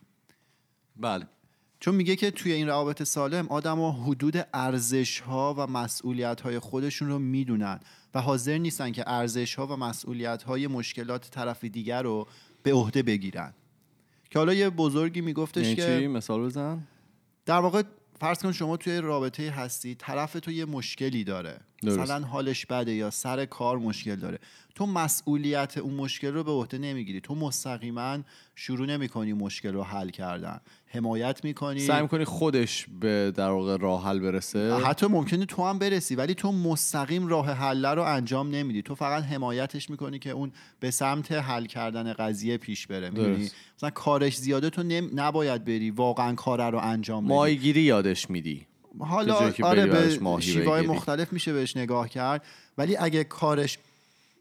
[0.97, 1.27] بله.
[1.81, 6.59] چون میگه که توی این روابط سالم آدم ها حدود ارزش ها و مسئولیت های
[6.59, 7.81] خودشون رو می‌دونن
[8.15, 12.29] و حاضر نیستن که ارزش ها و مسئولیت های مشکلات طرف دیگر رو
[12.63, 13.55] به عهده بگیرن.
[14.31, 16.87] که حالا یه بزرگی میگفتش یعنی که چی؟ مثال بزن.
[17.47, 17.83] در واقع
[18.21, 21.61] فرض کن شما توی رابطه هستی طرف تو یه مشکلی داره.
[21.83, 21.99] درست.
[21.99, 24.39] مثلا حالش بده یا سر کار مشکل داره.
[24.75, 27.21] تو مسئولیت اون مشکل رو به عهده نمی‌گیری.
[27.21, 28.19] تو مستقیما
[28.55, 30.61] شروع نمی‌کنی مشکل رو حل کردن.
[30.87, 31.81] حمایت می‌کنی.
[31.81, 36.35] سعی می‌کنی خودش به در واقع راه حل برسه؟ حتی ممکنه تو هم برسی ولی
[36.35, 38.83] تو مستقیم راه حل رو انجام نمیدی.
[38.83, 43.11] تو فقط حمایتش می‌کنی که اون به سمت حل کردن قضیه پیش بره.
[43.11, 43.51] می‌دونی.
[43.77, 47.35] مثلا کارش زیاده تو نم- نباید بری واقعا کار رو انجام بدی.
[47.35, 48.67] ماهیگیری یادش میدی.
[48.99, 50.87] حالا که آره به شیوهای.
[50.87, 52.45] مختلف میشه بهش نگاه کرد.
[52.79, 53.79] ولی اگه کارش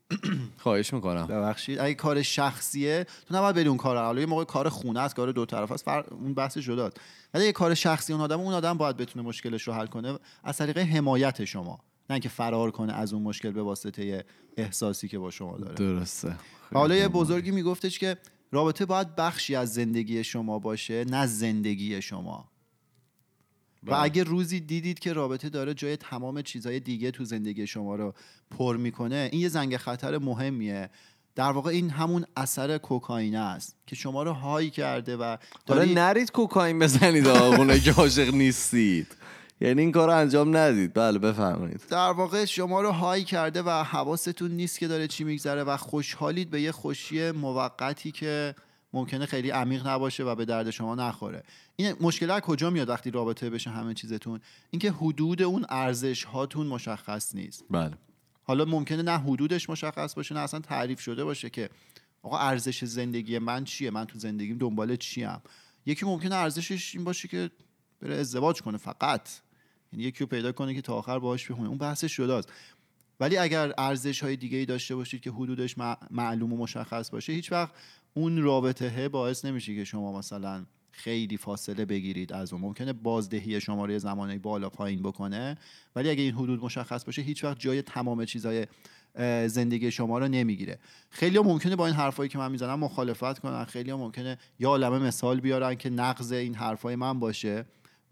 [0.58, 1.28] خواهش می‌کنم.
[1.28, 5.16] ببخشید اگه کار شخصیه تو نباید بری اون کار حالا یه موقع کار خونه است
[5.16, 6.04] کار دو طرف است فر...
[6.12, 6.98] اون بحث جداست
[7.34, 10.20] ولی اگه کار شخصی اون آدم اون آدم باید بتونه مشکلش رو حل کنه.
[10.44, 11.80] از طریق حمایت شما.
[12.10, 14.26] نه اینکه فرار کنه از اون مشکل به واسطه
[14.58, 15.76] احساسی که با شما داره.
[15.76, 16.36] درسته.
[16.74, 18.18] حالا یه بزرگی میگفتش که
[18.52, 22.50] رابطه باید بخشی از زندگی شما باشه نه زندگی شما.
[23.84, 24.02] و بله.
[24.02, 28.14] اگه روزی دیدید که رابطه داره جای تمام چیزهای دیگه تو زندگی شما رو
[28.58, 30.90] پر می‌کنه این یه زنگ خطر مهمیه.
[31.36, 35.94] در واقع این همون اثر کوکائین است که شما رو های کرده و حالا داری
[35.94, 39.08] نرید کوکائین بزنید آقونه که عاشق نیستید.
[39.62, 40.94] یعنی این کار رو انجام ندید.
[40.94, 41.82] بله بفرمایید.
[41.90, 46.50] در واقع شما رو های کرده و حواستون نیست که داره چی میگذره و خوشحالید
[46.50, 48.56] به یه خوشی موقتی که
[48.94, 51.44] ممکنه خیلی عمیق نباشه و به درد شما نخوره.
[51.76, 54.40] این مشکل از کجا میاد وقتی رابطه بشه همه چیزتون؟
[54.72, 57.66] اینکه حدود اون ارزش هاتون مشخص نیست.
[57.70, 57.94] بله.
[58.44, 61.70] حالا ممکنه نه حدودش مشخص باشه نه اصلا تعریف شده باشه که
[62.24, 65.42] آقا ارزش زندگی من چیه؟ من تو زندگیم دنبال چیم؟
[65.86, 67.50] یکی ممکنه ارزشش این باشه که
[68.02, 69.30] بره ازدواج کنه فقط.
[69.94, 71.70] یعنی یکی رو پیدا کنه که تا آخر باهاش بخونه.
[71.70, 72.50] اون بحثش جداست
[73.20, 77.34] ولی اگر ارزش های دیگه ای dاشته باشید که حدودش مع- معلوم و مشخص باشه
[77.34, 77.74] هیچ وقت
[78.14, 82.62] اون رابطه باعث نمیشه که شما مثلا خیلی فاصله بگیرید از اون.
[82.62, 85.58] ممکنه بازدهی شما رو زمانی بالا پایین بکنه
[85.96, 88.68] ولی اگه این حدود مشخص باشه هیچ وقت جای تمام چیزهای
[89.48, 90.80] زندگی شما رو نمی‌گیره.
[91.10, 93.66] خیلی ممکنه با این حرفایی که من می‌زنم مخالفت کنن.
[93.66, 97.66] خیلی ممکنه یا عالمه مثال بیارن که نقض این حرفای من باشه.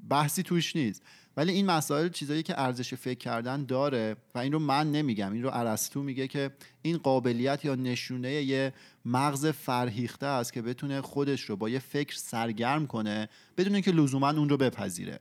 [0.09, 1.03] بحثی توش نیست.
[1.37, 5.43] ولی این مسائل چیزایی که ارزش فکر کردن داره و این رو من نمیگم این
[5.43, 8.73] رو ارسطو میگه که این قابلیت یا نشونه یه
[9.05, 14.29] مغز فرهیخته است که بتونه خودش رو با یه فکر سرگرم کنه بدون که لزوما
[14.29, 15.19] اون رو بپذیره.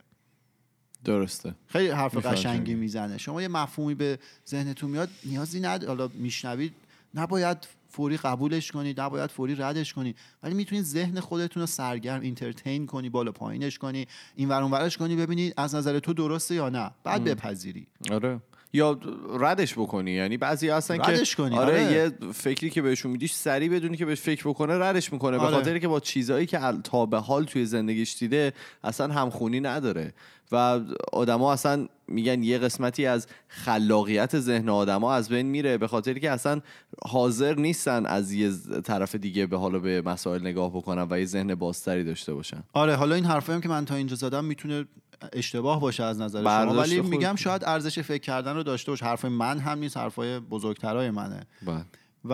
[1.03, 1.55] درسته.
[1.67, 2.73] خیلی حرف قشنگی.
[2.73, 3.17] می‌زنه.
[3.17, 6.73] شما یه مفهومی به ذهنتون میاد نیازی ند حالا میشنوید
[7.13, 7.57] نباید
[7.91, 13.09] فوری قبولش کنید نباید فوری ردش کنید ولی می‌تونید ذهن خودتون رو سرگرم اینترتین کنی
[13.09, 16.91] بالا پایینش کنی این ور اون ورش کنی ببینید از نظر تو درسته یا نه.
[17.03, 17.87] بعد بپذیری.
[18.11, 18.39] آره.
[18.73, 18.99] یا
[19.39, 20.11] ردش بکنی.
[20.11, 21.93] یعنی بعضی هستن ردش که کنی، آره, آره.
[21.93, 25.37] یه فکری که بهشون میدیش سریع بدونی که بهش فکر بکنه ردش می‌کنه.
[25.37, 25.55] به آره.
[25.55, 28.53] خاطر که با چیزهایی که تا به حال توی زندگیش دیده
[28.83, 30.13] اصلا همخونی نداره.
[30.51, 30.79] و
[31.13, 35.77] آدما اصلا میگن یه قسمتی از خلاقیت ذهن آدما از بین میره.
[35.77, 36.61] به خاطر که اصلا
[37.05, 38.51] حاضر نیستن از یه
[38.83, 42.63] طرف دیگه به حالا به مسائل نگاه بکنن و یه ذهن بازتری داشته باشن.
[42.73, 44.85] آره حالا این حرفایی که من تا اینجا زدم می‌تونه
[45.33, 49.25] اشتباه باشه از نظر شما ولی میگم شاید ارزش فکر کردن رو داشته باشه حرف
[49.25, 51.43] من هم نیست حرفای بزرگترای منه.
[51.65, 51.85] بله.
[52.25, 52.33] و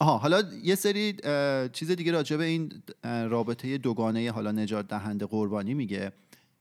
[0.00, 1.16] آها حالا یه سری
[1.72, 6.12] چیز دیگه راجع به این رابطه دوگانه حالا نجات دهنده قربانی میگه.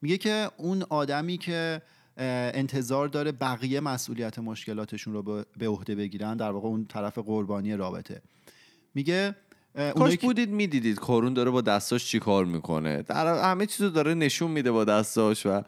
[0.02, 1.82] میگه که اون آدمی که
[2.17, 8.21] انتظار داره بقیه مسئولیت مشکلاتشون رو به- عهده بگیرن در واقع اون طرف قربانی رابطه.
[8.95, 9.36] میگه
[9.95, 13.01] کاش بودید می‌دیدید کارون داره با دستاش چی کار می‌کنه.
[13.01, 15.62] در همه چیزو داره نشون میده با دستاش و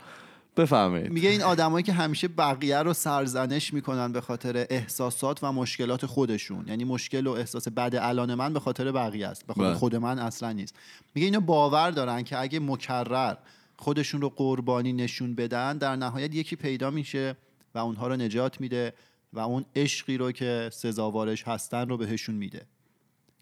[0.57, 1.11] بفهمید.
[1.11, 6.65] میگه این آدمایی که همیشه بقیه رو سرزنش می‌کنن به خاطر احساسات و مشکلات خودشون.
[6.67, 9.47] یعنی مشکل و احساس بد الان من به خاطر بقیه است.
[9.47, 9.77] به خاطر بله.
[9.77, 10.75] خود من اصلا نیست.
[11.15, 13.35] میگه اینو باور دارن که اگه مکرر
[13.77, 17.35] خودشون رو قربانی نشون بدن در نهایت یکی پیدا میشه
[17.75, 18.93] و اونها رو نجات میده
[19.33, 22.65] و اون عشقی رو که سزاوارش هستن رو بهشون میده.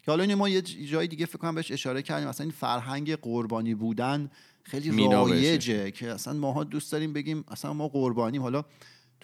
[0.04, 2.28] که حالا اینو ما یه جای دیگه فکر کنم بهش اشاره کردیم.
[2.28, 4.30] مثلا این فرهنگ قربانی بودن
[4.62, 8.42] خیلی رایجه که اصلا ماها دوست داریم بگیم اصلا ما قربانیم.
[8.42, 8.64] حالا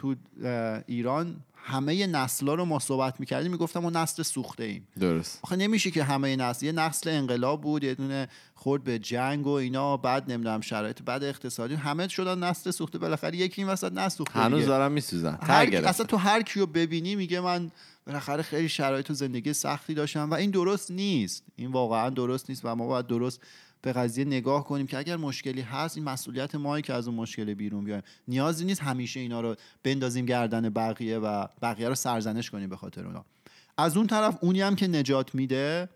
[0.00, 0.14] تو
[0.86, 5.90] ایران همه نسلا رو ما صحبت می‌کردیم می‌گفتم ما نسل سوخته ایم درست آخه نمیشه
[5.90, 10.32] که همه نسل یه نسل انقلاب بود یه دونه خورد به جنگ و اینا بعد
[10.32, 14.68] نمی‌دونم شرایط بد اقتصادی همه شدن نسل سوخته بالاخره یکی این وسط نسوخته هنوز دیگه.
[14.68, 16.06] دارم میسوزن هر اصلا.
[16.06, 17.70] تو هر کیو ببینی میگه من
[18.06, 22.64] بالاخره خیلی شرایط تو زندگی سختی داشتم و این درست نیست این واقعا درست نیست
[22.64, 23.40] و ما باید درست
[23.82, 27.54] به قضیه نگاه کنیم که اگر مشکلی هست این مسئولیت مایی که از اون مشکل
[27.54, 28.02] بیرون بیایم.
[28.28, 33.06] نیازی نیست همیشه اینا رو بندازیم گردن بقیه و بقیه رو سرزنش کنیم به خاطر
[33.06, 33.24] اونا.
[33.78, 35.88] از اون طرف اونی هم که نجات میده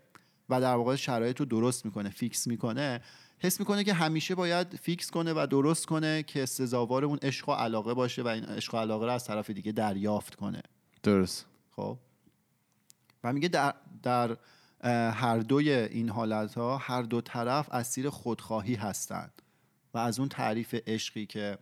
[0.49, 3.01] و در واقع شرایط رو درست می‌کنه fix می‌کنه
[3.39, 7.51] حس می‌کنه که همیشه باید fix کنه و درست کنه که سزاوار اون عشق و
[7.51, 10.61] علاقه باشه و این عشق و علاقه رو از طرف دیگه دریافت کنه.
[11.03, 11.45] درست.
[11.71, 11.97] خب؟
[13.23, 14.37] و میگه در, در
[14.91, 19.41] هر دوی این حالت ها هر دو طرف اسیر خودخواهی هستند.
[19.93, 21.57] و از اون تعریف عشقی که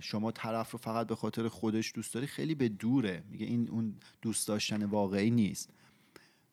[0.00, 3.22] شما طرف رو فقط به خاطر خودش دوست داری خیلی به دوره.
[3.30, 5.70] میگه این اون دوست داشتن واقعی نیست.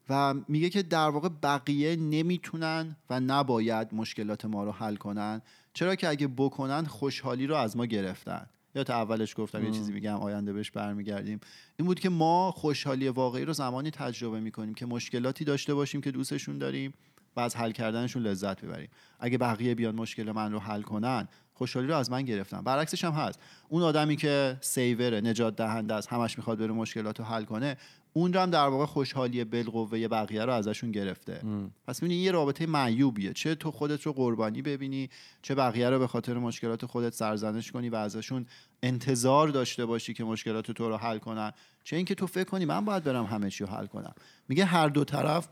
[0.10, 5.42] و میگه که در واقع بقیه نمی‌تونن و نباید مشکلات ما رو حل کنن.
[5.74, 8.50] چرا که اگه بکنن خوشحالی رو از ما گرفتن.
[8.76, 11.40] یا تا اولش گفتم یه چیزی میگم آینده بهش برمیگردیم.
[11.78, 16.12] این بود که ما خوشحالی واقعی رو زمانی تجربه می‌کنیم که مشکلاتی داشته باشیم که
[16.12, 16.94] دوستشون داریم
[17.36, 18.90] و از حل کردنشون لذت ببریم.
[19.20, 22.62] اگه بقیه بیان مشکل من رو حل کنن خوشحالی رو از من گرفتن.
[22.62, 23.40] برعکسش هم هست.
[23.70, 27.78] اون آدمی که سیوره نجات دهنده است همش می‌خواد بره مشکلات رو حل کنه
[28.14, 31.42] اون رو هم در واقع خوشحالی بالقوه بقیه رو ازشون گرفته.
[31.88, 33.34] پس می‌بینی یه رابطه معیوبیه.
[33.34, 35.10] چه تو خودت رو قربانی ببینی
[35.42, 38.46] چه بقیه رو به خاطر مشکلات خودت سرزنش کنی و ازشون
[38.84, 41.52] انتظار داشته باشی که مشکلات تو رو حل کنن.
[41.84, 44.14] چه اینکه تو فکر کنی من باید برم همه چی رو حل کنم.
[44.48, 45.48] میگه هر دو طرف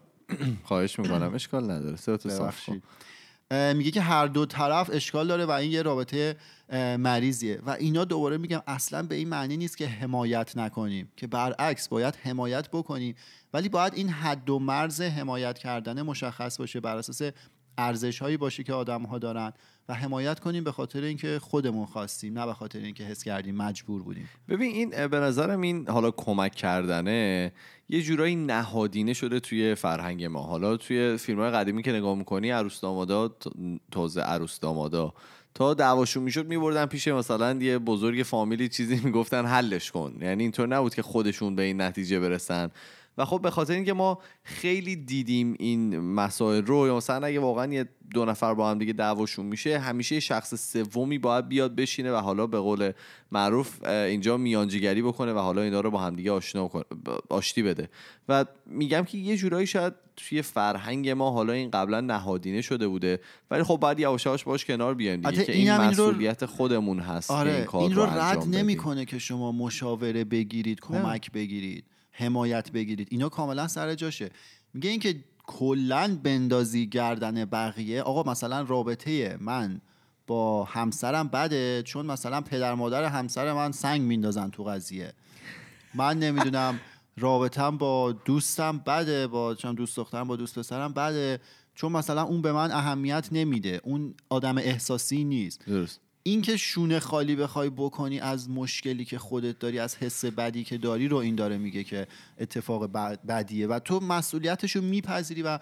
[0.63, 1.97] خواهش می‌کنم اشکال نداره.
[3.51, 6.35] میگه که هر دو طرف اشکال داره و این یه رابطه
[6.99, 7.59] مریضیه.
[7.65, 12.15] و اینا دوباره میگم اصلا به این معنی نیست که حمایت نکنیم که برعکس باید
[12.23, 13.15] حمایت بکنیم.
[13.53, 17.21] ولی باید این حد و مرز حمایت کردن مشخص باشه بر اساس
[17.77, 19.53] ارزش هایی باشه که آدم ها دارن.
[19.89, 24.03] و حمایت کنیم به خاطر اینکه خودمون خواستیم نه به خاطر اینکه حس کردیم مجبور
[24.03, 24.29] بودیم.
[24.49, 27.51] ببین این به نظرم این حالا کمک کردنه
[27.89, 30.43] یه جورایی نهادینه شده توی فرهنگ ما.
[30.43, 33.35] حالا توی فیلم های قدیمی که نگاه می‌کنی عروس دامادا
[33.91, 35.13] تازه عروس دامادا.
[35.53, 40.13] تا دعواشون می‌شد میبردن پیش مثلا یه بزرگ فامیلی چیزی می‌گفتن حلش کن.
[40.21, 42.71] یعنی اینطور نبود که خودشون به این نتیجه برسن.
[43.19, 47.73] و خب به خاطر اینکه ما خیلی دیدیم این مسائل رو یا مثلا اگه واقعا
[47.73, 52.15] یه دو نفر با هم دیگه دعواشون میشه همیشه شخص سومی باید بیاد بشینه و
[52.15, 52.91] حالا به قول
[53.31, 56.69] معروف اینجا میانجیگری بکنه و حالا اینا رو با هم دیگه آشنا
[57.29, 57.89] آشتی بده.
[58.29, 63.19] و میگم که یه جورایی شاید توی فرهنگ ما حالا این قبلا نهادینه شده بوده
[63.51, 66.45] ولی خب بعد یواش یواش باش کنار بیایم دیگه البته که این این رو- مسئولیت
[66.45, 68.55] خودمون هست آره این کار این رو انجام رد.
[68.55, 71.85] نمی‌کنه که شما مشاوره بگیرید کمک بگیرید.
[72.19, 73.07] حمایت بگیرید.
[73.11, 74.29] اینا کاملا سر جاشه.
[74.73, 79.81] میگه اینکه کلا بندازی گردن بقیه آقا مثلا رابطه من
[80.27, 85.13] با همسرم بده چون مثلا پدر مادر همسر من سنگ میندازن تو قضیه.
[85.95, 86.79] من نمی‌دونم
[87.17, 91.39] رابطم با دوستم بده با چون دوست دخترم با دوست پسرم بده
[91.75, 93.81] چون مثلا اون به من اهمیت نمیده.
[93.83, 95.65] اون آدم احساسی نیست.
[95.65, 95.99] درست.
[96.23, 101.07] اینکه شونه خالی بخوای بکنی از مشکلی که خودت داری از حس بدی که داری
[101.07, 102.07] رو این داره میگه که
[102.39, 103.67] اتفاق بد- بدیه.
[103.67, 105.59] و تو مسئولیتش رو میپذیری و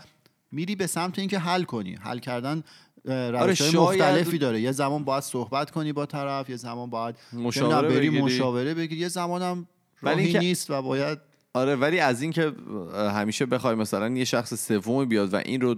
[0.52, 1.95] میری به سمت اینکه حل کنی.
[1.95, 2.64] حل کردن
[3.05, 4.62] روش آره، شاید- مختلفی داره.
[4.62, 8.22] یه زمان باید صحبت کنی با طرف یه زمان باید مشاوره بری بگیری.
[8.24, 9.01] مشاوره بگیری.
[9.01, 9.68] یه زمانم
[10.01, 11.18] راهی اینکه- نیست و باید
[11.53, 12.51] آره ولی از اینکه
[12.95, 15.76] همیشه بخوای مثلا یه شخص سومی بیاد و این رو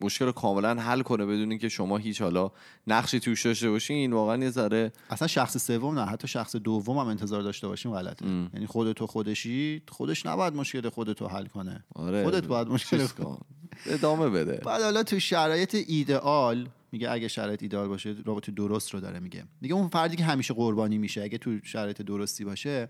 [0.00, 2.50] مشکل رو کاملا حل کنه بدون اینکه شما هیچ حالا
[2.86, 3.96] نقشی توش داشته باشین.
[3.96, 7.92] این واقعا یه ذره اصلا شخص سوم نه حتی شخص دوم هم انتظار داشته باشیم
[7.92, 8.26] غلطه.
[8.26, 11.84] یعنی خودتو خودشی خودش نباید مشکل خودتو حل کنه.
[11.94, 12.24] آره.
[12.24, 13.38] خودت باید مشکل کن.
[13.86, 14.60] ادامه بده.
[14.64, 19.44] بعد حالا تو شرایط ایدئال میگه اگه شرایط ایدئال باشه رابطه درست رو داره میگه.
[19.60, 22.88] میگه اون فردی که همیشه قربانی میشه اگه تو شرایط درستی باشه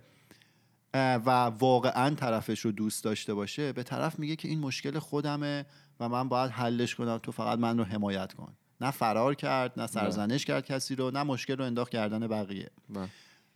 [0.95, 5.67] و واقعا طرفش رو دوست داشته باشه به طرف میگه که این مشکل خودمه
[6.01, 8.53] و من باید حلش کنم تو فقط من رو حمایت کن.
[8.81, 12.71] نه فرار کرد نه سرزنش کرد کسی رو نه مشکل رو انداخت گردن بقیه.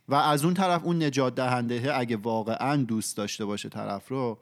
[0.07, 4.37] و از اون طرف اون نجات دهنده اگه واقعا دوست داشته باشه طرف رو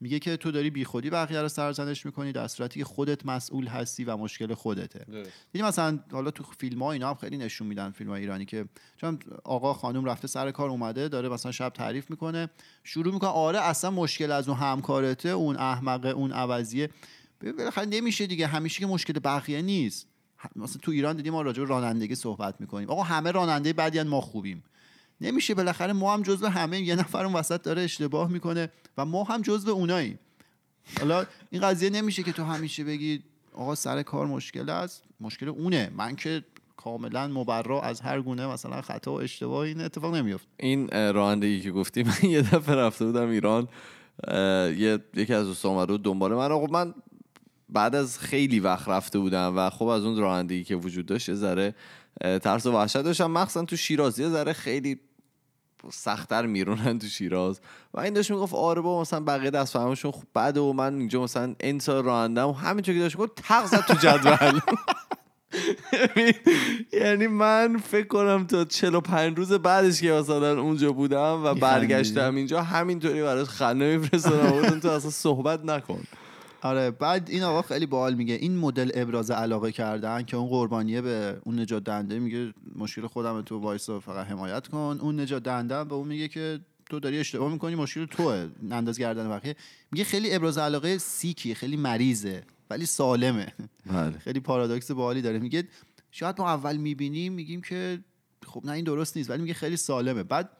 [0.00, 4.04] میگه که تو داری بیخودی بقیه رو سرزنش می‌کنی در صورتی که خودت مسئول هستی
[4.04, 5.06] و مشکل خودته.
[5.52, 8.64] دیدی مثلا حالا تو فیلم ها اینا هم خیلی نشون میدن فیلم های ایرانی که
[8.96, 12.50] چون آقا خانم رفته سر کار اومده داره مثلا شب تعریف می‌کنه
[12.84, 16.90] شروع می‌کنه آره اصلا مشکل از اون همکارته اون احمقه اون عوضیه.
[17.42, 20.06] بالاخره نمیشه دیگه همیشه که مشکل بقیه نیست.
[20.56, 22.90] مثلا تو ایران دیدیم ما راجع به رانندگی صحبت می‌کنیم.
[22.90, 24.62] آقا همه راننده بدیان ما خوبیم.
[25.20, 29.24] نمیشه بالاخره ما هم جزو همه یه نفر اون وسط داره اشتباه می‌کنه و ما
[29.24, 30.18] هم جزو اوناییم.
[30.98, 35.02] حالا این قضیه نمیشه که تو همیشه بگی آقا سر کار مشکل است.
[35.20, 35.90] مشکل اونه.
[35.96, 36.44] من که
[36.76, 41.70] کاملا مبرا از هر گونه مثلا خطا و اشتباه این اتفاق نمیفته این رانندگی که
[41.70, 43.68] گفتی من یه دفعه رفته بودم ایران.
[44.78, 46.52] یه یکی از دوستان اومده بود دنبال من.
[46.52, 46.94] آقا من
[47.68, 51.34] بعد از خیلی وقت رفته بودم و خب از اون رانندگی که وجود داشت یه
[51.34, 51.74] ذره
[52.20, 53.30] ترس و وحشت داشتم.
[53.30, 55.00] مخصوصا تو شیراز یه ذره خیلی
[55.90, 57.60] سختتر میرونن تو شیراز.
[57.94, 61.22] و این داشت می‌گفت آره با مثلا بقیه دست فهمشون خوب بده و من اینجا
[61.22, 64.60] مثلا این سال رانندم و همینطور که داشت می‌گفت تق زد تو جدول.
[67.02, 72.62] یعنی من فکر کنم تا 45 روز بعدش که مثلا اونجا بودم و برگشتم اینجا
[72.62, 74.80] همینطوری براش خنده میفرستادم.
[74.80, 76.02] تو اصلا صحبت نکن.
[76.62, 78.34] آره بعد این آقا خیلی باحال میگه.
[78.34, 83.42] این مدل ابراز علاقه کردن که اون قربانیه به اون نجات دهنده میگه مشکل خودم
[83.42, 84.98] تو وایسا فقط حمایت کن.
[85.00, 88.48] اون نجات دهنده هم به اون میگه که تو داری اشتباه می‌کنی مشکل توه.
[88.70, 89.56] انداز گردن بقیه.
[89.92, 93.52] میگه خیلی ابراز علاقه سیکی خیلی مریضه ولی سالمه.
[93.86, 94.18] بله.
[94.24, 95.38] خیلی پارادوکس باحالی داره.
[95.38, 95.68] میگه
[96.10, 97.98] شاید ما اول می‌بینیم میگیم که
[98.46, 100.22] خب نه این درست نیست ولی میگه خیلی سالمه.
[100.22, 100.50] بعد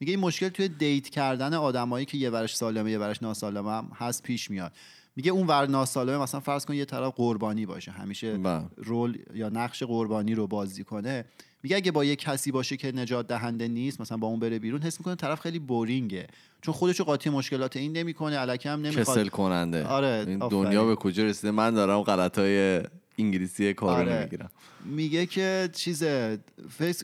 [0.00, 3.90] میگه این مشکل توی دیت کردن آدمایی که یه ورش سالمه یه ورش ناسالمه هم
[3.94, 4.72] هست پیش میاد.
[5.16, 8.62] میگه اون ور ناسالمه مثلا فرض کن یه طرف قربانی باشه همیشه بله.
[8.76, 11.24] رول یا نقش قربانی رو بازی کنه
[11.62, 14.82] میگه اگه با یه کسی باشه که نجات دهنده نیست مثلا با اون بره بیرون
[14.82, 16.26] حس می‌کنه طرف خیلی بورینگه
[16.62, 20.24] چون خودشو قاطی مشکلات این نمی‌کنه الکی هم نمی‌خواد کسل کننده آره،.
[20.24, 22.82] دنیا به کجا رسیده من دارم غلط های
[23.18, 24.18] انگلیسی کارو آره.
[24.18, 24.50] نمی‌گیرم.
[24.84, 26.04] میگه که چیز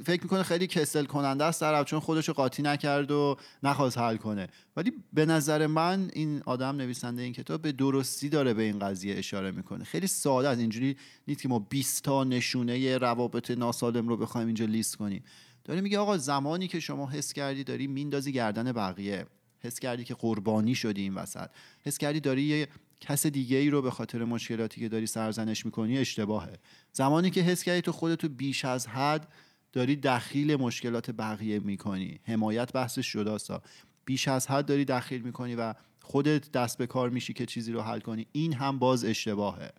[0.05, 4.49] فکر می‌کنه خیلی کسل کننده است طرف چون خودشو قاطی نکرد و نخواست حل کنه.
[4.77, 9.15] ولی به نظر من این آدم نویسنده این کتاب به درستی داره به این قضیه
[9.19, 9.85] اشاره می‌کنه.
[9.85, 10.97] خیلی ساده از اینجوری
[11.29, 15.25] نیست که ما 20 تا نشونه روابط ناسالم رو بخوایم اینجا لیست کنیم.
[15.65, 19.27] داره میگه آقا زمانی که شما حس کردی داری میندازی گردن بقیه.
[19.63, 21.51] حس کردی که قربانی شدی این وسط.
[21.85, 22.69] حس کردی داری یه
[23.01, 26.59] کس دیگه ای رو به خاطر مشکلاتی که داری سرزنش می‌کنی اشتباهه.
[26.93, 29.29] زمانی که حس کردی تو خودتو بیش از حد
[29.73, 32.21] داری دخیل مشکلات بقیه می‌کنی.
[32.25, 33.63] حمایت بحثش جداستا
[34.05, 37.81] بیش از حد داری دخیل می‌کنی و خودت دست به کار میشی که چیزی رو
[37.81, 38.27] حل کنی.
[38.33, 39.71] این هم باز اشتباهه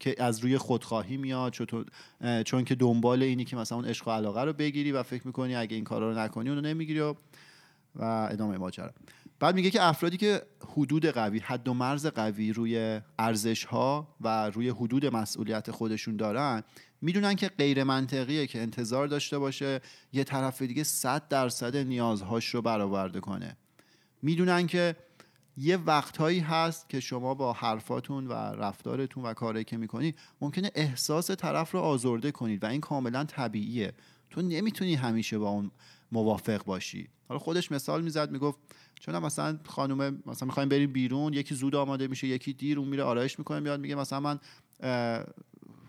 [0.00, 1.84] که از روی خودخواهی میاد چون,
[2.44, 5.54] چون که دنبال اینی که مثلا اون عشق و علاقه رو بگیری و فکر می‌کنی
[5.54, 7.14] اگه این کارا رو نکنی اونو نمی‌گیری و
[7.96, 8.90] و ادامه ماجرا.
[9.42, 14.50] بعد میگه که افرادی که حدود قوی حد و مرز قوی روی ارزش ها و
[14.50, 16.62] روی حدود مسئولیت خودشون دارن
[17.00, 19.80] می‌دونن که غیر منطقیه که انتظار داشته باشه
[20.12, 23.56] یه طرف دیگه 100 درصد نیازهاش رو برآورده کنه.
[24.22, 24.96] می‌دونن که
[25.56, 31.30] یه وقتهایی هست که شما با حرفاتون و رفتارتون و کاری که می‌کنی ممکنه احساس
[31.30, 33.92] طرف رو آزرده کنید و این کاملا طبیعیه.
[34.30, 35.70] تو نمی‌تونی همیشه با اون
[36.12, 37.08] موافق باشی.
[37.28, 38.58] حالا خودش مثال می‌زد می‌گفت
[39.04, 43.02] چون مثلا خانم مثلا می‌خوایم بریم بیرون یکی زود آماده میشه یکی دیر اون میره
[43.02, 44.38] آرایش می‌کنه میاد میگه مثلا من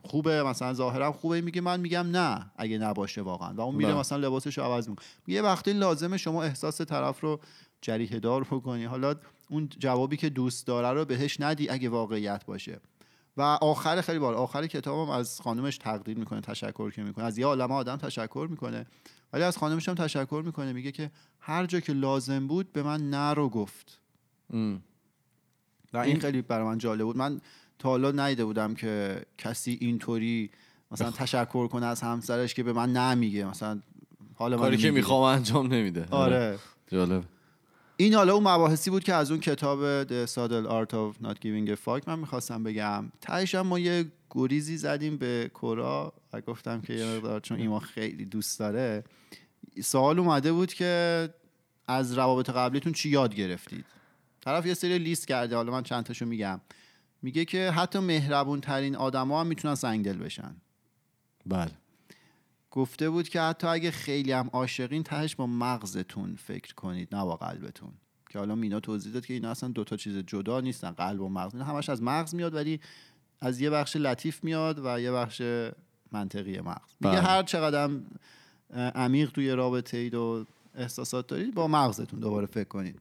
[0.03, 3.53] خوبه مثلا ظاهرم خوبه میگه من میگم نه اگه نباشه واقعا.
[3.53, 3.99] و اون میره بله.
[3.99, 5.05] مثلا لباسش رو عوض می‌کنه.
[5.27, 7.39] یه وقتی لازمه شما احساس طرف رو
[7.81, 8.85] جریحه دار بکنی.
[8.85, 9.15] حالا
[9.49, 12.79] اون جوابی که دوست داره رو بهش ندی اگه واقعیت باشه.
[13.37, 17.25] و آخر خیلی بار آخر کتابم از خانومش تقدیر می‌کنه تشکر که می‌کنه.
[17.25, 18.85] از یه عالم آدم تشکر می‌کنه.
[19.33, 20.73] ولی از خانومش هم تشکر می‌کنه.
[20.73, 23.99] میگه که هر جا که لازم بود به من نه رو گفت.
[24.53, 24.81] ام.
[25.93, 27.17] و این خیلی برای من جالب بود.
[27.17, 27.41] من
[27.79, 30.49] تا حالا ندیده بودم که کسی اینطوری
[30.91, 33.79] مثلا تشکر کنه از همسرش که به من نمیگه مثلا
[34.35, 36.05] حالا کاری که می‌خوام انجام نمیده.
[36.11, 36.59] آره.
[36.87, 37.23] جالب.
[37.97, 41.69] این حالا اون مباحثی بود که از اون کتاب The Subtle Art of Not Giving
[41.69, 43.11] a Fuck من می‌خواستم بگم.
[43.21, 48.25] تهش ما یه گریزی زدیم به کورا و گفتم که یه مقدار چون ایما خیلی
[48.25, 49.03] دوست داره.
[49.83, 51.29] سوال اومده بود که
[51.87, 53.85] از روابط قبلیتون چی یاد گرفتید؟
[54.41, 56.61] طرف یه سری لیست کرده حالا من چند تاشو میگم.
[57.21, 60.55] میگه که حتی مهربون ترین آدما هم می‌تونن سنگدل بشن.
[61.45, 61.71] بله.
[62.75, 67.35] گفته بود که حتی اگه خیلی هم عاشقین تهش با مغزتون فکر کنید نه با
[67.35, 67.91] قلبتون.
[68.29, 71.53] که حالا مینا توضیح داد که اینا اصلا دوتا چیز جدا نیستن قلب و مغز.
[71.53, 72.79] اینا همش از مغز میاد ولی
[73.41, 75.41] از یه بخش لطیف میاد و یه بخش
[76.11, 76.91] منطقی مغز.
[77.01, 77.21] میگه بله.
[77.21, 77.89] هر چقدر
[78.95, 80.45] عمیق توی رابطه اید و
[80.75, 82.99] احساسات دارید با مغزتون دوباره فکر کنید.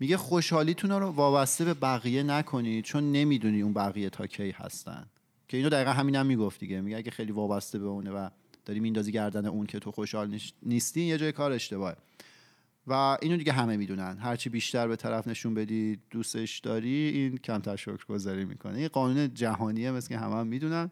[0.00, 5.06] میگه خوشحالیتون رو وابسته به بقیه نکنید چون نمی‌دونی اون بقیه تا کی هستن.
[5.48, 6.80] که اینو دقیقا همین هم می‌گفت دیگه.
[6.80, 8.28] میگه اگه خیلی وابسته به اونه و
[8.64, 11.96] داری میندازی گردن اون که تو خوشحال نیستی یه جای کار اشتباهه.
[12.86, 14.18] و اینو دیگه همه می‌دونن.
[14.18, 18.78] هرچی بیشتر به طرف نشون بدی دوستش داری این کمتر شکرگذاری می‌کنه.
[18.78, 20.90] این قانون جهانیه مثل که همه هم می‌دونن.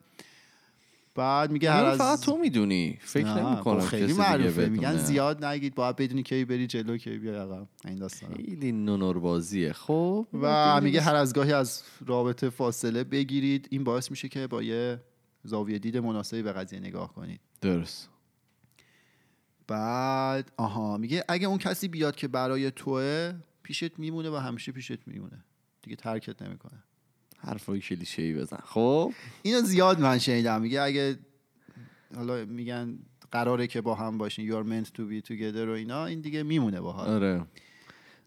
[1.16, 2.98] بعد میگه هر اینو از فقط تو می‌دونی.
[3.00, 4.66] فکر نه، نمی کنم خب خیلی معروفه.
[4.66, 4.96] میگن.
[4.96, 7.68] زیاد نگید باید بدونی کی بری جلو کی بیای عقب.
[7.84, 8.34] این داستانا.
[8.34, 13.68] خیلی نونور بازیه خب و میگه هر از گاهی از رابطه فاصله بگیرید.
[13.70, 15.00] این باعث میشه که با یه
[15.44, 17.40] زاویه دید مناسبی به قضیه نگاه کنید.
[17.60, 18.10] درست.
[19.68, 25.08] بعد آها میگه اگه اون کسی بیاد که برای توه پیشت میمونه و همیشه پیشت
[25.08, 25.44] میمونه.
[25.82, 26.82] دیگه ترکت نمی‌کنه.
[27.47, 28.59] حرفای کلیشه ای بزن.
[28.64, 30.61] خب؟ اینو زیاد من شنیدم.
[30.61, 31.18] میگه اگه
[32.16, 32.99] حالا میگن
[33.32, 36.80] قراره که با هم باشین are meant to be together و اینا این دیگه میمونه
[36.80, 37.47] باهات آره.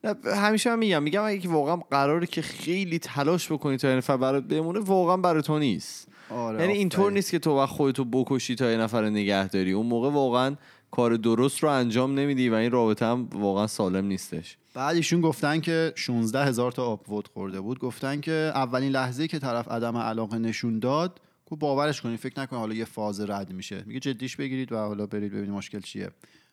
[0.03, 1.03] نه، همیشه هم میگم.
[1.03, 5.41] میگم اگه واقعا قراره که خیلی تلاش بکنی تا یه نفر برات بمونه واقعا برای
[5.41, 6.07] تو نیست.
[6.29, 7.11] آره یعنی اینطور.
[7.11, 9.71] نیست که تو وقت خودتو بکشی تا یه نفر نگه داری.
[9.71, 10.55] اون موقع واقعا
[10.91, 14.57] کار درست رو انجام نمیدی و این رابطه هم واقعا سالم نیستش.
[14.79, 17.79] بعد ایشون گفتن که 16 هزار تا آپوت خورده بود.
[17.79, 22.59] گفتن که اولین لحظه که طرف عدم علاقه نشون داد کو باورش کنید فکر نکنید
[22.59, 23.83] حالا یه فاز رد میشه.
[23.85, 26.09] میگه جدیش بگیرید و حالا برید ببینید مشکل چیه.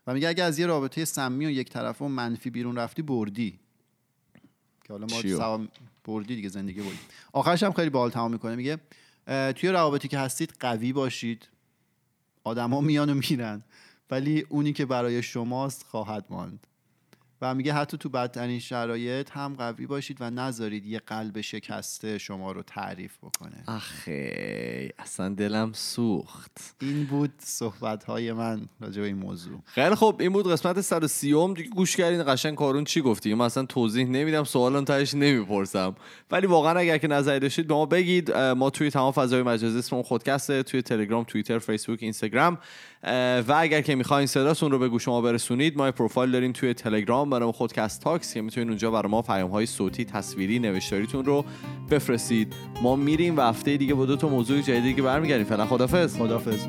[0.07, 3.59] و میگه اگه از یه رابطه سمی و یک طرفه و منفی بیرون رفتی بردی.
[4.85, 5.69] که حالا ما؟ سوام
[6.05, 6.99] بردی دیگه زندگی بردی.
[7.33, 8.57] آخرش هم خیلی باحال تمام می‌کنه.
[8.57, 8.79] میگه
[9.53, 11.49] توی روابطی که هستید قوی باشید.
[12.45, 13.63] آدما میان و میرن.
[14.11, 16.67] ولی اونی که برای شماست خواهد ماند.
[17.43, 22.53] و میگه حتی تو بدترین شرایط هم قوی باشید و نذارید یه قلب شکسته شما
[22.53, 23.65] رو تعریف بکنه.
[23.67, 26.77] آخه اصلا دلم سوخت.
[26.81, 29.59] این بود صحبت های من راجع به این موضوع.
[29.67, 33.45] خیلی خب این بود قسمت 130 ام دیگه گوش کردین قشنگ کارون چی گفتی؟ من
[33.45, 35.95] اصلا توضیح نمیدم سوالم تهش نمی‌پرسم.
[36.31, 38.33] ولی واقعا اگر که نظری داشتید به ما بگید.
[38.33, 42.59] ما توی تمام فضای مجازی اسممون خودکسته توی تلگرام توییتر فیسبوک اینستاگرام.
[43.49, 47.26] و اگر که می‌خواین صداتون رو به گوش ما برسونید ما پروفایل داریم توی تلگرام.
[47.31, 51.45] برای خودکست تاکس که می‌تونید اونجا برای ما پیام های صوتی تصویری نوشتاریتون رو
[51.91, 52.53] بفرستید.
[52.83, 55.47] ما میریم و هفته دیگه با دو تا موضوع جدیدی که برمیگردیم.
[55.47, 56.67] فعلا خدافظ خدافظ